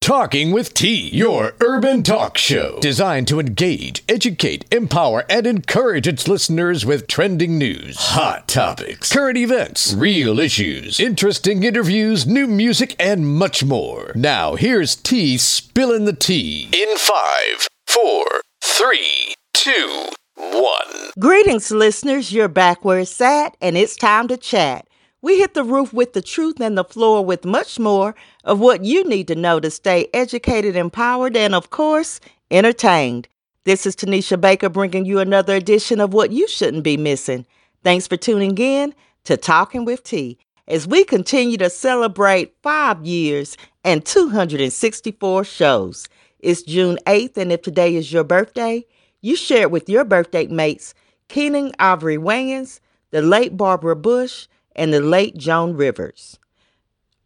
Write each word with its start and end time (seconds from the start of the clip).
Talking 0.00 0.50
with 0.50 0.72
T, 0.72 1.10
your 1.12 1.52
urban 1.60 2.02
talk 2.02 2.38
show, 2.38 2.78
designed 2.80 3.28
to 3.28 3.38
engage, 3.38 4.02
educate, 4.08 4.64
empower, 4.72 5.26
and 5.28 5.46
encourage 5.46 6.08
its 6.08 6.26
listeners 6.26 6.86
with 6.86 7.06
trending 7.06 7.58
news, 7.58 7.96
hot 7.98 8.48
topics, 8.48 9.12
current 9.12 9.36
events, 9.36 9.92
real 9.92 10.40
issues, 10.40 10.98
interesting 10.98 11.64
interviews, 11.64 12.26
new 12.26 12.46
music, 12.46 12.96
and 12.98 13.28
much 13.28 13.62
more. 13.62 14.12
Now, 14.14 14.54
here's 14.54 14.96
T 14.96 15.36
spilling 15.36 16.06
the 16.06 16.14
tea 16.14 16.70
in 16.72 16.96
five, 16.96 17.68
four, 17.86 18.24
three, 18.62 19.34
two, 19.52 20.06
one. 20.34 21.10
Greetings, 21.18 21.70
listeners. 21.70 22.32
You're 22.32 22.48
back 22.48 22.86
where 22.86 23.00
it's 23.00 23.20
at, 23.20 23.54
and 23.60 23.76
it's 23.76 23.96
time 23.96 24.28
to 24.28 24.38
chat. 24.38 24.86
We 25.22 25.38
hit 25.38 25.52
the 25.52 25.64
roof 25.64 25.92
with 25.92 26.14
the 26.14 26.22
truth 26.22 26.60
and 26.60 26.78
the 26.78 26.84
floor 26.84 27.22
with 27.22 27.44
much 27.44 27.78
more 27.78 28.14
of 28.42 28.58
what 28.58 28.84
you 28.84 29.04
need 29.04 29.28
to 29.28 29.34
know 29.34 29.60
to 29.60 29.70
stay 29.70 30.08
educated, 30.14 30.76
empowered, 30.76 31.36
and 31.36 31.54
of 31.54 31.68
course, 31.68 32.20
entertained. 32.50 33.28
This 33.64 33.84
is 33.84 33.94
Tanisha 33.94 34.40
Baker 34.40 34.70
bringing 34.70 35.04
you 35.04 35.18
another 35.18 35.54
edition 35.54 36.00
of 36.00 36.14
what 36.14 36.32
you 36.32 36.48
shouldn't 36.48 36.84
be 36.84 36.96
missing. 36.96 37.44
Thanks 37.84 38.06
for 38.06 38.16
tuning 38.16 38.56
in 38.56 38.94
to 39.24 39.36
Talking 39.36 39.84
with 39.84 40.04
T 40.04 40.38
as 40.66 40.86
we 40.86 41.04
continue 41.04 41.58
to 41.58 41.68
celebrate 41.68 42.54
five 42.62 43.04
years 43.04 43.58
and 43.84 44.02
264 44.02 45.44
shows. 45.44 46.08
It's 46.38 46.62
June 46.62 46.98
8th, 47.06 47.36
and 47.36 47.52
if 47.52 47.60
today 47.60 47.94
is 47.94 48.10
your 48.10 48.24
birthday, 48.24 48.86
you 49.20 49.36
share 49.36 49.62
it 49.62 49.70
with 49.70 49.90
your 49.90 50.04
birthday 50.04 50.46
mates, 50.46 50.94
Keenen 51.28 51.72
Ivory 51.78 52.16
Wayans, 52.16 52.80
the 53.10 53.20
late 53.20 53.58
Barbara 53.58 53.96
Bush, 53.96 54.46
and 54.80 54.94
the 54.94 55.00
late 55.00 55.36
Joan 55.36 55.76
Rivers. 55.76 56.38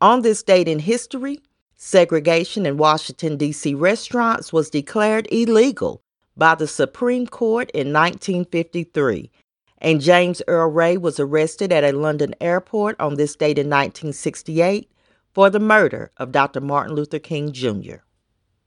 On 0.01 0.23
this 0.23 0.43
date 0.43 0.67
in 0.67 0.81
history, 0.81 1.39
segregation 1.77 2.67
in 2.67 2.77
Washington, 2.79 3.37
D.C. 3.37 3.77
restaurants 3.77 4.53
was 4.53 4.69
declared 4.69 5.29
illegal 5.31 6.03
by 6.37 6.57
the 6.57 6.67
Supreme 6.67 7.29
Court 7.29 7.71
in 7.71 7.93
1953, 7.93 9.31
and 9.79 10.01
James 10.01 10.43
Earl 10.49 10.69
Ray 10.73 10.97
was 10.97 11.21
arrested 11.21 11.71
at 11.71 11.85
a 11.85 11.97
London 11.97 12.35
airport 12.41 12.99
on 12.99 13.15
this 13.15 13.37
date 13.37 13.57
in 13.57 13.69
1968 13.69 14.91
for 15.33 15.49
the 15.49 15.61
murder 15.61 16.11
of 16.17 16.33
Dr. 16.33 16.61
Martin 16.61 16.97
Luther 16.97 17.21
King 17.21 17.53
Jr. 17.53 17.99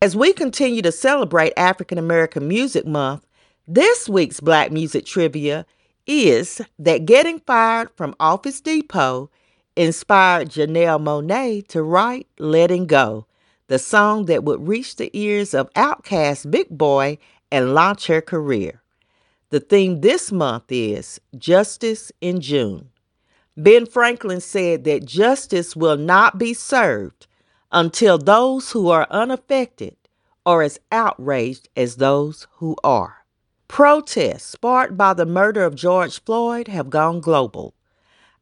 As 0.01 0.15
we 0.15 0.31
continue 0.31 0.81
to 0.83 0.93
celebrate 0.93 1.51
African 1.57 1.97
American 1.97 2.47
Music 2.47 2.87
Month, 2.87 3.27
this 3.67 4.07
week's 4.07 4.39
Black 4.39 4.71
Music 4.71 5.05
Trivia 5.05 5.65
is 6.07 6.61
that 6.79 7.05
getting 7.05 7.39
fired 7.41 7.89
from 7.95 8.15
Office 8.19 8.61
Depot 8.61 9.29
inspired 9.75 10.49
Janelle 10.49 11.01
Monáe 11.01 11.67
to 11.67 11.83
write 11.83 12.27
Letting 12.39 12.87
Go, 12.87 13.27
the 13.67 13.77
song 13.77 14.25
that 14.25 14.45
would 14.45 14.67
reach 14.67 14.95
the 14.95 15.11
ears 15.13 15.53
of 15.53 15.71
Outkast 15.73 16.49
Big 16.49 16.67
Boi 16.69 17.17
and 17.51 17.73
launch 17.73 18.07
her 18.07 18.21
career. 18.21 18.81
The 19.49 19.59
theme 19.59 20.01
this 20.01 20.31
month 20.31 20.65
is 20.69 21.19
Justice 21.37 22.11
in 22.21 22.41
June. 22.41 22.89
Ben 23.55 23.85
Franklin 23.85 24.39
said 24.39 24.83
that 24.83 25.05
justice 25.05 25.75
will 25.75 25.97
not 25.97 26.37
be 26.37 26.53
served 26.53 27.27
until 27.71 28.17
those 28.17 28.71
who 28.71 28.89
are 28.89 29.07
unaffected 29.09 29.95
are 30.45 30.61
as 30.61 30.79
outraged 30.91 31.67
as 31.75 31.95
those 31.95 32.47
who 32.57 32.75
are. 32.83 33.25
Protests 33.67 34.43
sparked 34.45 34.97
by 34.97 35.13
the 35.13 35.25
murder 35.25 35.63
of 35.63 35.75
George 35.75 36.23
Floyd 36.23 36.67
have 36.67 36.89
gone 36.89 37.19
global. 37.19 37.73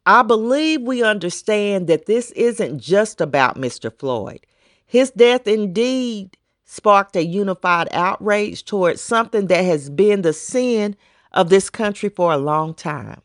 I 0.05 0.21
believe 0.21 0.81
we 0.81 1.03
understand 1.03 1.87
that 1.87 2.05
this 2.05 2.31
isn't 2.31 2.79
just 2.79 3.19
about 3.19 3.57
Mr. 3.57 3.91
Floyd. 3.97 4.45
His 4.85 5.09
death 5.11 5.47
indeed 5.47 6.37
sparked 6.65 7.15
a 7.15 7.25
unified 7.25 7.87
outrage 7.91 8.65
towards 8.65 9.01
something 9.01 9.47
that 9.47 9.63
has 9.65 9.89
been 9.89 10.21
the 10.21 10.33
sin 10.33 10.95
of 11.31 11.49
this 11.49 11.69
country 11.69 12.09
for 12.09 12.31
a 12.31 12.37
long 12.37 12.73
time. 12.73 13.21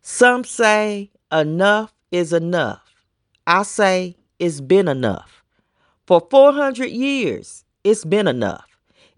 Some 0.00 0.44
say 0.44 1.10
enough 1.30 1.92
is 2.10 2.32
enough. 2.32 2.82
I 3.46 3.62
say 3.64 4.16
it's 4.38 4.60
been 4.60 4.88
enough. 4.88 5.44
For 6.06 6.26
400 6.30 6.86
years, 6.86 7.64
it's 7.84 8.04
been 8.04 8.28
enough. 8.28 8.67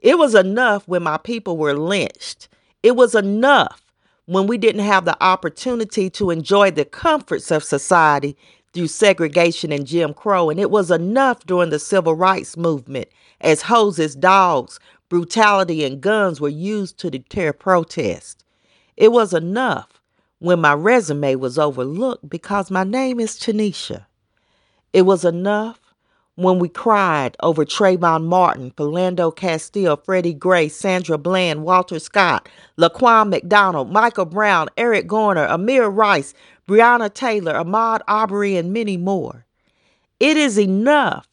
It 0.01 0.19
was 0.19 0.35
enough 0.35 0.89
when 0.89 1.03
my 1.03 1.19
people 1.19 1.57
were 1.57 1.75
lynched. 1.75 2.49
It 2.83 2.97
was 2.97 3.15
enough 3.15 3.83
when 4.27 4.47
we 4.47 4.57
didn't 4.59 4.85
have 4.85 5.05
the 5.05 5.23
opportunity 5.23 6.09
to 6.11 6.31
enjoy 6.31 6.71
the 6.71 6.85
comforts 6.85 7.51
of 7.51 7.65
society 7.65 8.37
through 8.73 8.87
segregation 8.87 9.73
and 9.73 9.87
Jim 9.87 10.15
Crow. 10.15 10.49
And 10.51 10.59
it 10.59 10.71
was 10.71 10.91
enough 10.91 11.45
during 11.45 11.71
the 11.71 11.79
civil 11.79 12.15
rights 12.15 12.57
movement 12.57 13.09
as 13.41 13.63
hoses, 13.63 14.15
dogs, 14.15 14.79
brutality, 15.09 15.85
and 15.85 16.01
guns 16.01 16.41
were 16.41 16.49
used 16.49 16.99
to 16.99 17.11
deter 17.11 17.53
protest. 17.53 18.45
It 18.97 19.13
was 19.13 19.35
enough 19.35 20.01
when 20.39 20.61
my 20.61 20.73
resume 20.73 21.35
was 21.35 21.59
overlooked 21.59 22.29
because 22.29 22.71
my 22.71 22.85
name 22.85 23.21
is 23.21 23.39
Tanisha. 23.39 24.07
It 24.93 25.03
was 25.03 25.25
enough 25.25 25.81
when 26.43 26.59
we 26.59 26.69
cried 26.69 27.37
over 27.41 27.65
Trayvon 27.65 28.25
Martin, 28.25 28.71
Philando 28.73 29.35
Castile, 29.35 29.97
Freddie 29.97 30.35
Gray, 30.35 30.69
Sandra 30.69 31.19
Bland, 31.19 31.65
Walter 31.65 31.99
Scott, 31.99 32.49
Laquan 32.79 33.29
McDonald, 33.29 33.93
Michael 33.93 34.25
Brown, 34.25 34.69
Eric 34.77 35.07
Garner, 35.07 35.47
Tamir 35.49 35.95
Rice, 35.95 36.33
Breonna 36.67 37.13
Taylor, 37.13 37.55
Ahmaud 37.55 38.01
Arbery, 38.09 38.57
and 38.57 38.73
many 38.73 38.97
more. 38.97 39.45
It 40.19 40.37
is 40.37 40.59
enough 40.59 41.27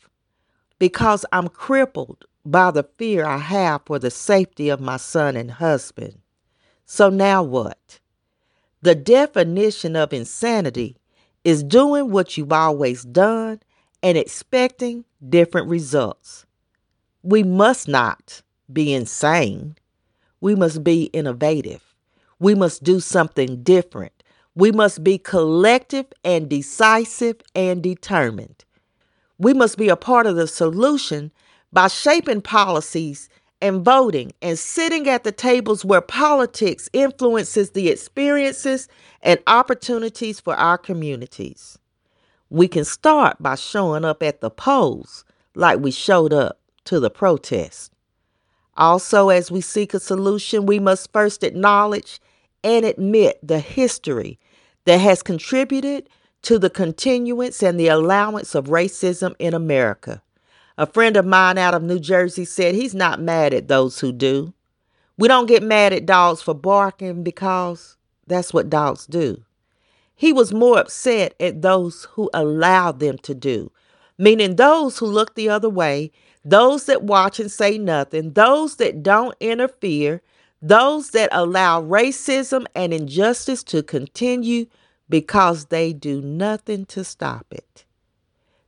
because 0.79 1.25
I'm 1.31 1.47
crippled 1.47 2.25
by 2.45 2.71
the 2.71 2.83
fear 2.97 3.25
I 3.25 3.37
have 3.37 3.81
for 3.85 3.99
the 3.99 4.11
safety 4.11 4.69
of 4.69 4.81
my 4.81 4.97
son 4.97 5.35
and 5.35 5.51
husband. 5.51 6.19
So 6.85 7.09
now 7.09 7.43
what? 7.43 7.99
The 8.81 8.95
definition 8.95 9.95
of 9.95 10.13
insanity 10.13 10.97
is 11.43 11.63
doing 11.63 12.11
what 12.11 12.37
you've 12.37 12.53
always 12.53 13.03
done 13.03 13.59
and 14.03 14.17
expecting 14.17 15.05
different 15.27 15.67
results. 15.67 16.45
We 17.23 17.43
must 17.43 17.87
not 17.87 18.41
be 18.71 18.93
insane. 18.93 19.75
We 20.41 20.55
must 20.55 20.83
be 20.83 21.05
innovative. 21.05 21.83
We 22.39 22.55
must 22.55 22.83
do 22.83 22.99
something 22.99 23.63
different. 23.63 24.23
We 24.55 24.71
must 24.71 25.03
be 25.03 25.17
collective 25.17 26.05
and 26.23 26.49
decisive 26.49 27.37
and 27.55 27.81
determined. 27.81 28.65
We 29.37 29.53
must 29.53 29.77
be 29.77 29.89
a 29.89 29.95
part 29.95 30.25
of 30.25 30.35
the 30.35 30.47
solution 30.47 31.31
by 31.71 31.87
shaping 31.87 32.41
policies 32.41 33.29
and 33.61 33.83
voting 33.83 34.31
and 34.41 34.57
sitting 34.57 35.07
at 35.09 35.23
the 35.23 35.31
tables 35.31 35.83
where 35.83 36.01
politics 36.01 36.89
influences 36.93 37.71
the 37.71 37.89
experiences 37.89 38.87
and 39.21 39.39
opportunities 39.47 40.39
for 40.39 40.55
our 40.55 40.77
communities. 40.77 41.77
We 42.49 42.67
can 42.67 42.85
start 42.85 43.37
by 43.41 43.55
showing 43.55 44.05
up 44.05 44.23
at 44.23 44.41
the 44.41 44.49
polls 44.49 45.25
like 45.55 45.79
we 45.79 45.91
showed 45.91 46.33
up 46.33 46.59
to 46.85 46.99
the 46.99 47.09
protest. 47.09 47.91
Also, 48.77 49.29
as 49.29 49.51
we 49.51 49.59
seek 49.59 49.93
a 49.93 49.99
solution, 49.99 50.65
we 50.65 50.79
must 50.79 51.11
first 51.11 51.43
acknowledge 51.43 52.21
and 52.63 52.85
admit 52.85 53.39
the 53.41 53.59
history 53.59 54.39
that 54.85 54.99
has 54.99 55.23
contributed 55.23 56.09
to 56.43 56.59
the 56.59 56.69
continuance 56.69 57.61
and 57.63 57.79
the 57.79 57.87
allowance 57.87 58.55
of 58.55 58.65
racism 58.67 59.35
in 59.39 59.53
America. 59.53 60.21
A 60.77 60.85
friend 60.85 61.17
of 61.17 61.25
mine 61.25 61.57
out 61.57 61.73
of 61.73 61.83
New 61.83 61.99
Jersey 61.99 62.45
said 62.45 62.75
he's 62.75 62.93
not 62.93 63.19
mad 63.19 63.53
at 63.53 63.67
those 63.67 63.99
who 63.99 64.11
do. 64.11 64.53
We 65.17 65.27
don't 65.27 65.47
get 65.47 65.63
mad 65.63 65.91
at 65.91 66.05
dogs 66.05 66.41
for 66.41 66.53
barking 66.53 67.23
because 67.23 67.97
that's 68.27 68.53
what 68.53 68.69
dogs 68.69 69.07
do. 69.07 69.43
He 70.17 70.33
was 70.33 70.51
more 70.51 70.79
upset 70.79 71.35
at 71.39 71.61
those 71.61 72.05
who 72.11 72.29
allowed 72.33 72.99
them 72.99 73.19
to 73.19 73.35
do, 73.35 73.71
meaning 74.17 74.55
those 74.55 74.97
who 74.97 75.05
look 75.05 75.35
the 75.35 75.47
other 75.47 75.69
way, 75.69 76.11
those 76.43 76.85
that 76.85 77.03
watch 77.03 77.39
and 77.39 77.51
say 77.51 77.77
nothing, 77.77 78.33
those 78.33 78.77
that 78.77 79.03
don't 79.03 79.35
interfere, 79.39 80.23
those 80.59 81.11
that 81.11 81.29
allow 81.31 81.83
racism 81.83 82.65
and 82.73 82.95
injustice 82.95 83.63
to 83.65 83.83
continue 83.83 84.65
because 85.07 85.65
they 85.65 85.93
do 85.93 86.19
nothing 86.19 86.85
to 86.87 87.03
stop 87.03 87.45
it. 87.51 87.85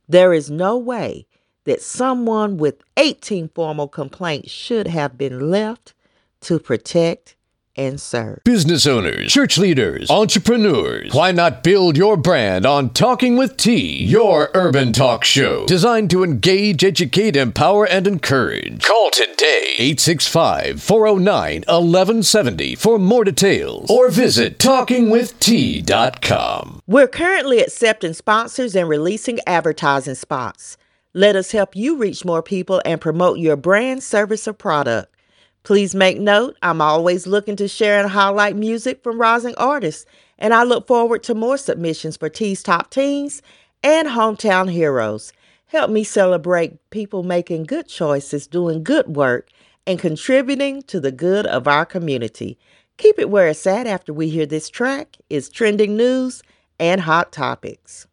There 0.08 0.32
is 0.32 0.52
no 0.52 0.78
way 0.78 1.26
that 1.64 1.82
someone 1.82 2.58
with 2.58 2.80
18 2.96 3.48
formal 3.48 3.88
complaints 3.88 4.52
should 4.52 4.86
have 4.86 5.18
been 5.18 5.50
left 5.50 5.94
to 6.42 6.60
protect 6.60 7.34
and 7.80 8.00
serve. 8.00 8.40
Business 8.44 8.86
owners, 8.86 9.32
church 9.32 9.56
leaders, 9.56 10.10
entrepreneurs, 10.10 11.14
why 11.14 11.32
not 11.32 11.62
build 11.62 11.96
your 11.96 12.18
brand 12.18 12.66
on 12.66 12.90
Talking 12.90 13.36
with 13.36 13.56
T, 13.56 14.04
your 14.04 14.50
urban 14.52 14.92
talk 14.92 15.24
show 15.24 15.64
designed 15.66 16.10
to 16.10 16.22
engage, 16.22 16.84
educate, 16.84 17.36
empower, 17.36 17.86
and 17.86 18.06
encourage? 18.06 18.84
Call 18.84 19.10
today 19.10 19.76
865 19.78 20.82
409 20.82 21.64
1170 21.66 22.74
for 22.74 22.98
more 22.98 23.24
details 23.24 23.90
or 23.90 24.10
visit 24.10 24.58
talkingwitht.com. 24.58 26.82
We're 26.86 27.08
currently 27.08 27.60
accepting 27.60 28.12
sponsors 28.12 28.76
and 28.76 28.86
releasing 28.88 29.38
advertising 29.46 30.16
spots. 30.16 30.76
Let 31.14 31.34
us 31.34 31.52
help 31.52 31.74
you 31.74 31.96
reach 31.96 32.22
more 32.24 32.42
people 32.42 32.82
and 32.84 33.00
promote 33.00 33.38
your 33.38 33.56
brand, 33.56 34.02
service, 34.02 34.46
or 34.46 34.52
product. 34.52 35.14
Please 35.62 35.94
make 35.94 36.18
note, 36.18 36.56
I'm 36.62 36.80
always 36.80 37.26
looking 37.26 37.56
to 37.56 37.68
share 37.68 38.00
and 38.00 38.10
highlight 38.10 38.56
music 38.56 39.02
from 39.02 39.20
rising 39.20 39.54
artists, 39.56 40.06
and 40.38 40.54
I 40.54 40.62
look 40.62 40.86
forward 40.86 41.22
to 41.24 41.34
more 41.34 41.58
submissions 41.58 42.16
for 42.16 42.30
T's 42.30 42.62
Top 42.62 42.90
Teens 42.90 43.42
and 43.82 44.08
Hometown 44.08 44.70
Heroes. 44.70 45.32
Help 45.66 45.90
me 45.90 46.02
celebrate 46.02 46.78
people 46.90 47.22
making 47.22 47.64
good 47.64 47.86
choices, 47.88 48.46
doing 48.46 48.82
good 48.82 49.14
work, 49.14 49.50
and 49.86 49.98
contributing 49.98 50.82
to 50.82 50.98
the 50.98 51.12
good 51.12 51.46
of 51.46 51.68
our 51.68 51.84
community. 51.84 52.58
Keep 52.96 53.18
it 53.18 53.30
where 53.30 53.48
it's 53.48 53.66
at 53.66 53.86
after 53.86 54.12
we 54.12 54.28
hear 54.30 54.46
this 54.46 54.68
track 54.68 55.16
is 55.28 55.48
trending 55.48 55.96
news 55.96 56.42
and 56.78 57.00
hot 57.02 57.32
topics. 57.32 58.06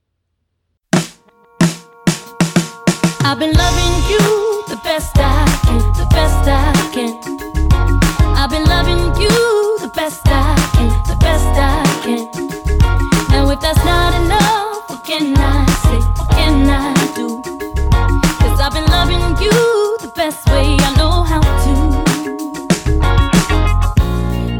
I've 3.21 3.39
been 3.39 3.53
loving 3.53 4.11
you 4.11 4.46
best 4.87 5.17
I 5.17 5.45
can, 5.65 5.79
the 5.99 6.07
best 6.17 6.47
I 6.47 6.71
can. 6.95 7.11
I've 8.39 8.49
been 8.49 8.63
loving 8.75 9.03
you 9.21 9.35
the 9.85 9.91
best 9.93 10.21
I 10.27 10.55
can, 10.75 10.89
the 11.11 11.17
best 11.27 11.51
I 11.59 11.83
can. 12.03 12.23
And 13.33 13.51
if 13.51 13.59
that's 13.59 13.83
not 13.83 14.11
enough, 14.21 14.89
what 14.89 15.03
can 15.03 15.35
I 15.35 15.65
say? 15.83 15.99
What 16.17 16.29
can 16.37 16.69
I 16.69 16.93
do? 17.17 17.27
Cause 18.39 18.59
I've 18.61 18.73
been 18.77 18.89
loving 18.97 19.25
you 19.43 19.57
the 20.05 20.11
best 20.15 20.47
way 20.51 20.77
I 20.87 20.89
know 20.99 21.15
how 21.31 21.43
to. 21.63 21.73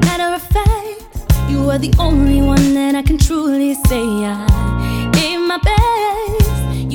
Matter 0.08 0.30
of 0.40 0.44
fact, 0.56 1.50
you 1.50 1.70
are 1.70 1.80
the 1.80 1.94
only 2.00 2.42
one 2.42 2.74
that 2.74 2.96
I 2.96 3.02
can 3.02 3.18
truly 3.18 3.76
say 3.76 4.04
I. 4.26 4.87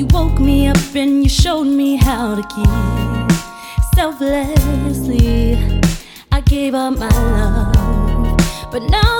You 0.03 0.09
woke 0.09 0.37
me 0.37 0.67
up 0.67 0.95
and 0.95 1.23
you 1.23 1.29
showed 1.29 1.63
me 1.63 1.95
how 1.95 2.35
to 2.35 2.43
keep 2.53 3.37
selflessly. 3.95 5.55
I 6.29 6.41
gave 6.41 6.75
up 6.75 6.97
my 6.97 7.07
love, 7.07 8.37
but 8.69 8.83
now 8.89 9.12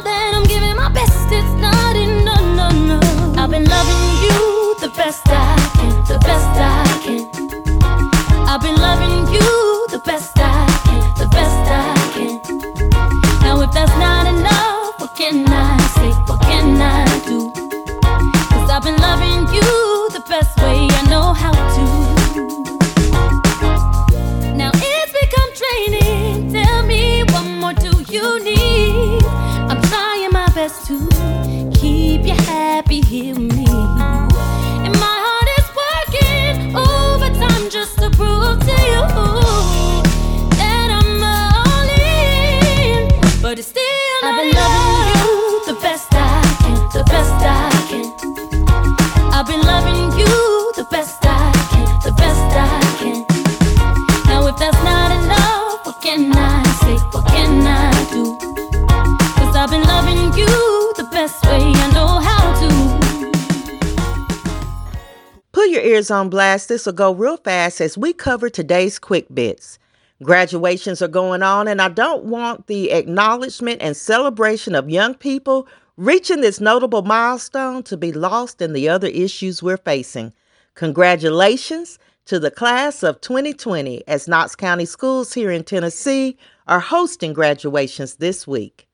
Ears 65.94 66.10
on 66.10 66.28
blast. 66.28 66.70
This 66.70 66.88
will 66.88 66.94
go 66.94 67.14
real 67.14 67.38
fast 67.38 67.80
as 67.80 68.00
we 68.00 68.14
cover 68.14 68.50
today's 68.50 68.98
quick 68.98 69.28
bits. 69.32 69.78
Graduations 70.24 71.04
are 71.04 71.08
going 71.08 71.44
on, 71.44 71.68
and 71.68 71.80
I 71.80 71.90
don't 71.90 72.24
want 72.24 72.66
the 72.66 72.90
acknowledgement 72.92 73.80
and 73.80 73.96
celebration 73.96 74.74
of 74.74 74.90
young 74.90 75.14
people 75.14 75.68
reaching 75.96 76.42
this 76.42 76.60
notable 76.60 77.04
milestone 77.04 77.84
to 77.84 77.96
be 77.96 78.12
lost 78.12 78.60
in 78.60 78.74
the 78.74 78.90
other 78.90 79.06
issues 79.06 79.62
we're 79.62 79.78
facing. 79.78 80.34
Congratulations 80.74 82.00
to 82.26 82.40
the 82.40 82.50
class 82.50 83.04
of 83.04 83.22
2020 83.22 84.02
as 84.08 84.28
Knox 84.28 84.56
County 84.56 84.86
Schools 84.86 85.34
here 85.34 85.52
in 85.52 85.64
Tennessee 85.64 86.36
are 86.68 86.80
hosting 86.80 87.34
graduations 87.34 88.16
this 88.16 88.48
week. 88.48 88.88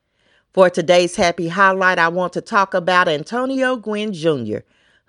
For 0.51 0.69
today's 0.69 1.15
happy 1.15 1.47
highlight, 1.47 1.97
I 1.97 2.09
want 2.09 2.33
to 2.33 2.41
talk 2.41 2.73
about 2.73 3.07
Antonio 3.07 3.77
Gwynn 3.77 4.11
Jr., 4.11 4.57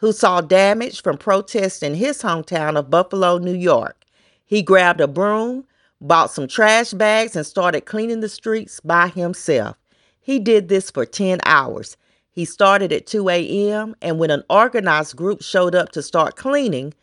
who 0.00 0.12
saw 0.12 0.41
damage 0.41 1.02
from 1.02 1.19
protests 1.19 1.82
in 1.82 1.94
his 1.94 2.23
hometown 2.23 2.76
of 2.76 2.91
Buffalo, 2.91 3.37
New 3.37 3.55
York. 3.55 4.02
He 4.47 4.62
grabbed 4.62 5.00
a 5.00 5.06
broom, 5.06 5.64
bought 6.00 6.31
some 6.31 6.49
trash 6.49 6.93
bags, 6.93 7.37
and 7.37 7.47
started 7.47 7.82
cleaning 7.82 8.20
the 8.20 8.29
streets 8.31 8.81
by 8.81 9.08
himself. 9.08 9.76
He 10.19 10.38
did 10.38 10.69
this 10.69 10.91
for 10.91 11.05
10 11.05 11.41
hours. 11.44 11.99
He 12.31 12.47
started 12.47 12.93
at 12.93 13.06
2 13.06 13.29
a.m., 13.29 13.94
and 14.00 14.19
when 14.19 14.31
an 14.31 14.43
organized 14.49 15.17
group 15.17 15.43
showed 15.43 15.75
up 15.75 15.91
to 15.93 16.02
start 16.02 16.35
cleaning, 16.35 16.94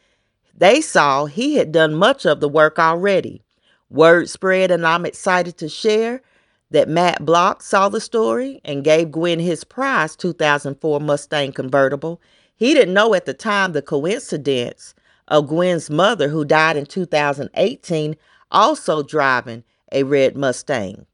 they 0.56 0.82
saw 0.82 1.26
he 1.26 1.56
had 1.56 1.72
done 1.72 1.94
much 1.94 2.26
of 2.26 2.40
the 2.40 2.50
work 2.50 2.80
already. 2.80 3.44
Word 3.92 4.28
spread, 4.28 4.72
and 4.72 4.88
I'm 4.88 5.06
excited 5.06 5.58
to 5.60 5.70
share 5.70 6.24
that 6.72 6.90
Matt 6.90 7.24
Block 7.24 7.62
saw 7.62 7.90
the 7.90 8.02
story 8.02 8.60
and 8.66 8.84
gave 8.84 9.12
Gwynn 9.12 9.40
his 9.40 9.64
prize 9.64 10.16
2004 10.16 11.00
Mustang 11.00 11.52
convertible. 11.52 12.20
He 12.58 12.74
didn't 12.74 12.96
know 12.96 13.14
at 13.14 13.26
the 13.26 13.36
time 13.36 13.72
the 13.72 13.84
coincidence 13.84 14.96
of 15.28 15.48
Gwynn's 15.48 15.92
mother, 15.92 16.28
who 16.28 16.44
died 16.44 16.76
in 16.76 16.88
2018, 16.88 18.16
also 18.52 19.04
driving 19.04 19.64
a 19.92 20.02
red 20.04 20.36
Mustang. 20.36 21.06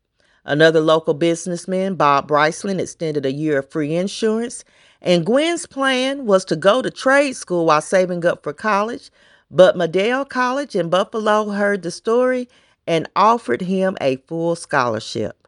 Another 0.45 0.80
local 0.80 1.13
businessman, 1.13 1.95
Bob 1.95 2.30
Bryceland, 2.30 2.80
extended 2.80 3.25
a 3.25 3.31
year 3.31 3.60
of 3.60 3.69
free 3.69 3.94
insurance, 3.94 4.63
and 5.01 5.25
Gwynn's 5.25 5.66
plan 5.66 6.25
was 6.25 6.45
to 6.45 6.56
go 6.56 6.81
to 6.81 6.90
trade 6.90 7.34
school 7.34 7.66
while 7.66 7.81
saving 7.81 8.25
up 8.25 8.44
for 8.44 8.54
college. 8.54 9.12
But 9.51 9.75
Medaille 9.75 10.28
College 10.30 10.75
in 10.75 10.90
Buffalo 10.90 11.50
heard 11.50 11.81
the 11.81 11.92
story 11.92 12.48
and 12.88 13.10
offered 13.16 13.62
him 13.62 13.97
a 14.00 14.16
full 14.28 14.56
scholarship. 14.56 15.47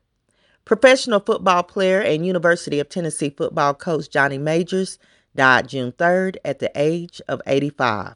Professional 0.65 1.21
football 1.21 1.63
player 1.63 2.01
and 2.01 2.25
University 2.25 2.79
of 2.79 2.89
Tennessee 2.89 3.29
football 3.29 3.73
coach 3.73 4.09
Johnny 4.09 4.37
Majors 4.37 4.99
died 5.35 5.67
June 5.69 5.91
3rd 5.91 6.37
at 6.43 6.59
the 6.59 6.71
age 6.75 7.21
of 7.27 7.41
85. 7.45 8.15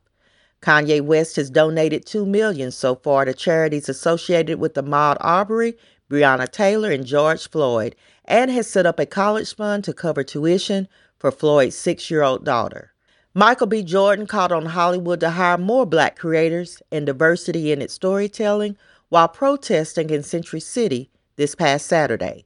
Kanye 0.62 1.02
West 1.02 1.36
has 1.38 1.50
donated 1.50 2.06
2 2.06 2.26
million 2.26 2.72
so 2.72 2.96
far 2.96 3.26
to 3.26 3.34
charities 3.34 3.88
associated 3.88 4.60
with 4.60 4.74
the 4.74 4.84
Ahmaud 4.84 5.18
Arbery, 5.22 5.78
Breonna 6.10 6.52
Taylor, 6.52 6.92
and 6.92 7.06
George 7.06 7.50
Floyd, 7.50 7.96
and 8.26 8.52
has 8.52 8.68
set 8.68 8.86
up 8.86 9.00
a 9.00 9.06
college 9.06 9.56
fund 9.56 9.84
to 9.84 9.94
cover 9.94 10.24
tuition 10.24 10.88
for 11.18 11.32
Floyd's 11.32 11.76
6-year-old 11.76 12.44
daughter. 12.44 12.92
Michael 13.34 13.68
B. 13.68 13.84
Jordan 13.84 14.26
called 14.26 14.52
on 14.52 14.66
Hollywood 14.66 15.20
to 15.20 15.30
hire 15.30 15.58
more 15.58 15.86
black 15.86 16.18
creators 16.18 16.82
and 16.92 17.06
diversity 17.06 17.72
in 17.72 17.82
its 17.82 17.94
storytelling 17.94 18.76
while 19.10 19.28
protesting 19.28 20.10
in 20.10 20.24
Century 20.24 20.60
City 20.60 21.10
this 21.36 21.56
past 21.56 21.86
Saturday. 21.86 22.46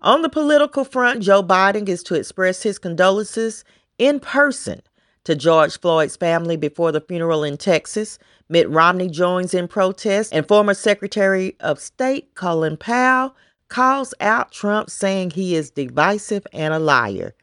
On 0.00 0.22
the 0.22 0.28
political 0.28 0.84
front, 0.84 1.22
Joe 1.22 1.42
Biden 1.42 1.88
is 1.88 2.02
to 2.04 2.14
express 2.14 2.62
his 2.62 2.78
condolences 2.78 3.64
in 3.98 4.20
person 4.20 4.82
to 5.24 5.34
George 5.34 5.78
Floyd's 5.80 6.16
family 6.16 6.56
before 6.56 6.92
the 6.92 7.00
funeral 7.00 7.44
in 7.44 7.56
Texas. 7.56 8.18
Mitt 8.48 8.68
Romney 8.68 9.08
joins 9.08 9.54
in 9.54 9.68
protest, 9.68 10.32
and 10.32 10.46
former 10.46 10.74
Secretary 10.74 11.56
of 11.60 11.80
State 11.80 12.34
Colin 12.34 12.76
Powell 12.76 13.34
calls 13.68 14.14
out 14.20 14.52
Trump, 14.52 14.90
saying 14.90 15.30
he 15.30 15.54
is 15.54 15.70
divisive 15.70 16.46
and 16.52 16.74
a 16.74 16.78
liar. 16.78 17.34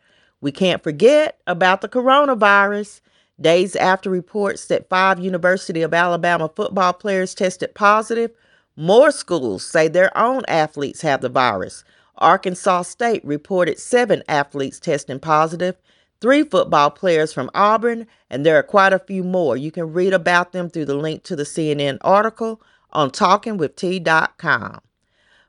We 0.42 0.52
can't 0.52 0.84
forget 0.84 1.40
about 1.48 1.82
the 1.82 1.90
coronavirus. 1.90 3.02
Days 3.40 3.76
after 3.76 4.10
reports 4.10 4.66
that 4.68 4.88
five 4.88 5.20
University 5.20 5.82
of 5.82 5.94
Alabama 5.96 6.52
football 6.56 6.94
players 6.94 7.34
tested 7.34 7.74
positive, 7.74 8.32
more 8.76 9.12
schools 9.12 9.66
say 9.66 9.88
their 9.88 10.16
own 10.16 10.44
athletes 10.48 11.02
have 11.02 11.22
the 11.22 11.30
virus. 11.30 11.84
Arkansas 12.18 12.84
State 12.84 13.26
reported 13.26 13.80
seven 13.80 14.22
athletes 14.28 14.80
testing 14.80 15.20
positive, 15.20 15.76
three 16.22 16.44
football 16.44 16.92
players 16.92 17.34
from 17.34 17.50
Auburn, 17.54 18.08
and 18.30 18.46
there 18.46 18.58
are 18.58 18.64
quite 18.64 18.94
a 18.94 19.00
few 19.00 19.24
more. 19.24 19.58
You 19.58 19.72
can 19.72 19.92
read 19.92 20.14
about 20.14 20.54
them 20.54 20.70
through 20.70 20.86
the 20.86 20.96
link 20.96 21.24
to 21.24 21.36
the 21.36 21.44
CNN 21.44 21.98
article 22.02 22.62
on 22.92 23.10
talkingwitht.com. 23.10 24.82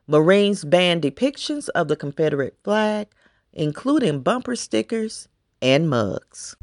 Marines 0.07 0.65
banned 0.65 1.03
depictions 1.03 1.69
of 1.69 1.87
the 1.87 1.95
Confederate 1.95 2.57
flag, 2.63 3.07
including 3.53 4.19
bumper 4.19 4.55
stickers 4.55 5.29
and 5.63 5.89
mugs. 5.89 6.55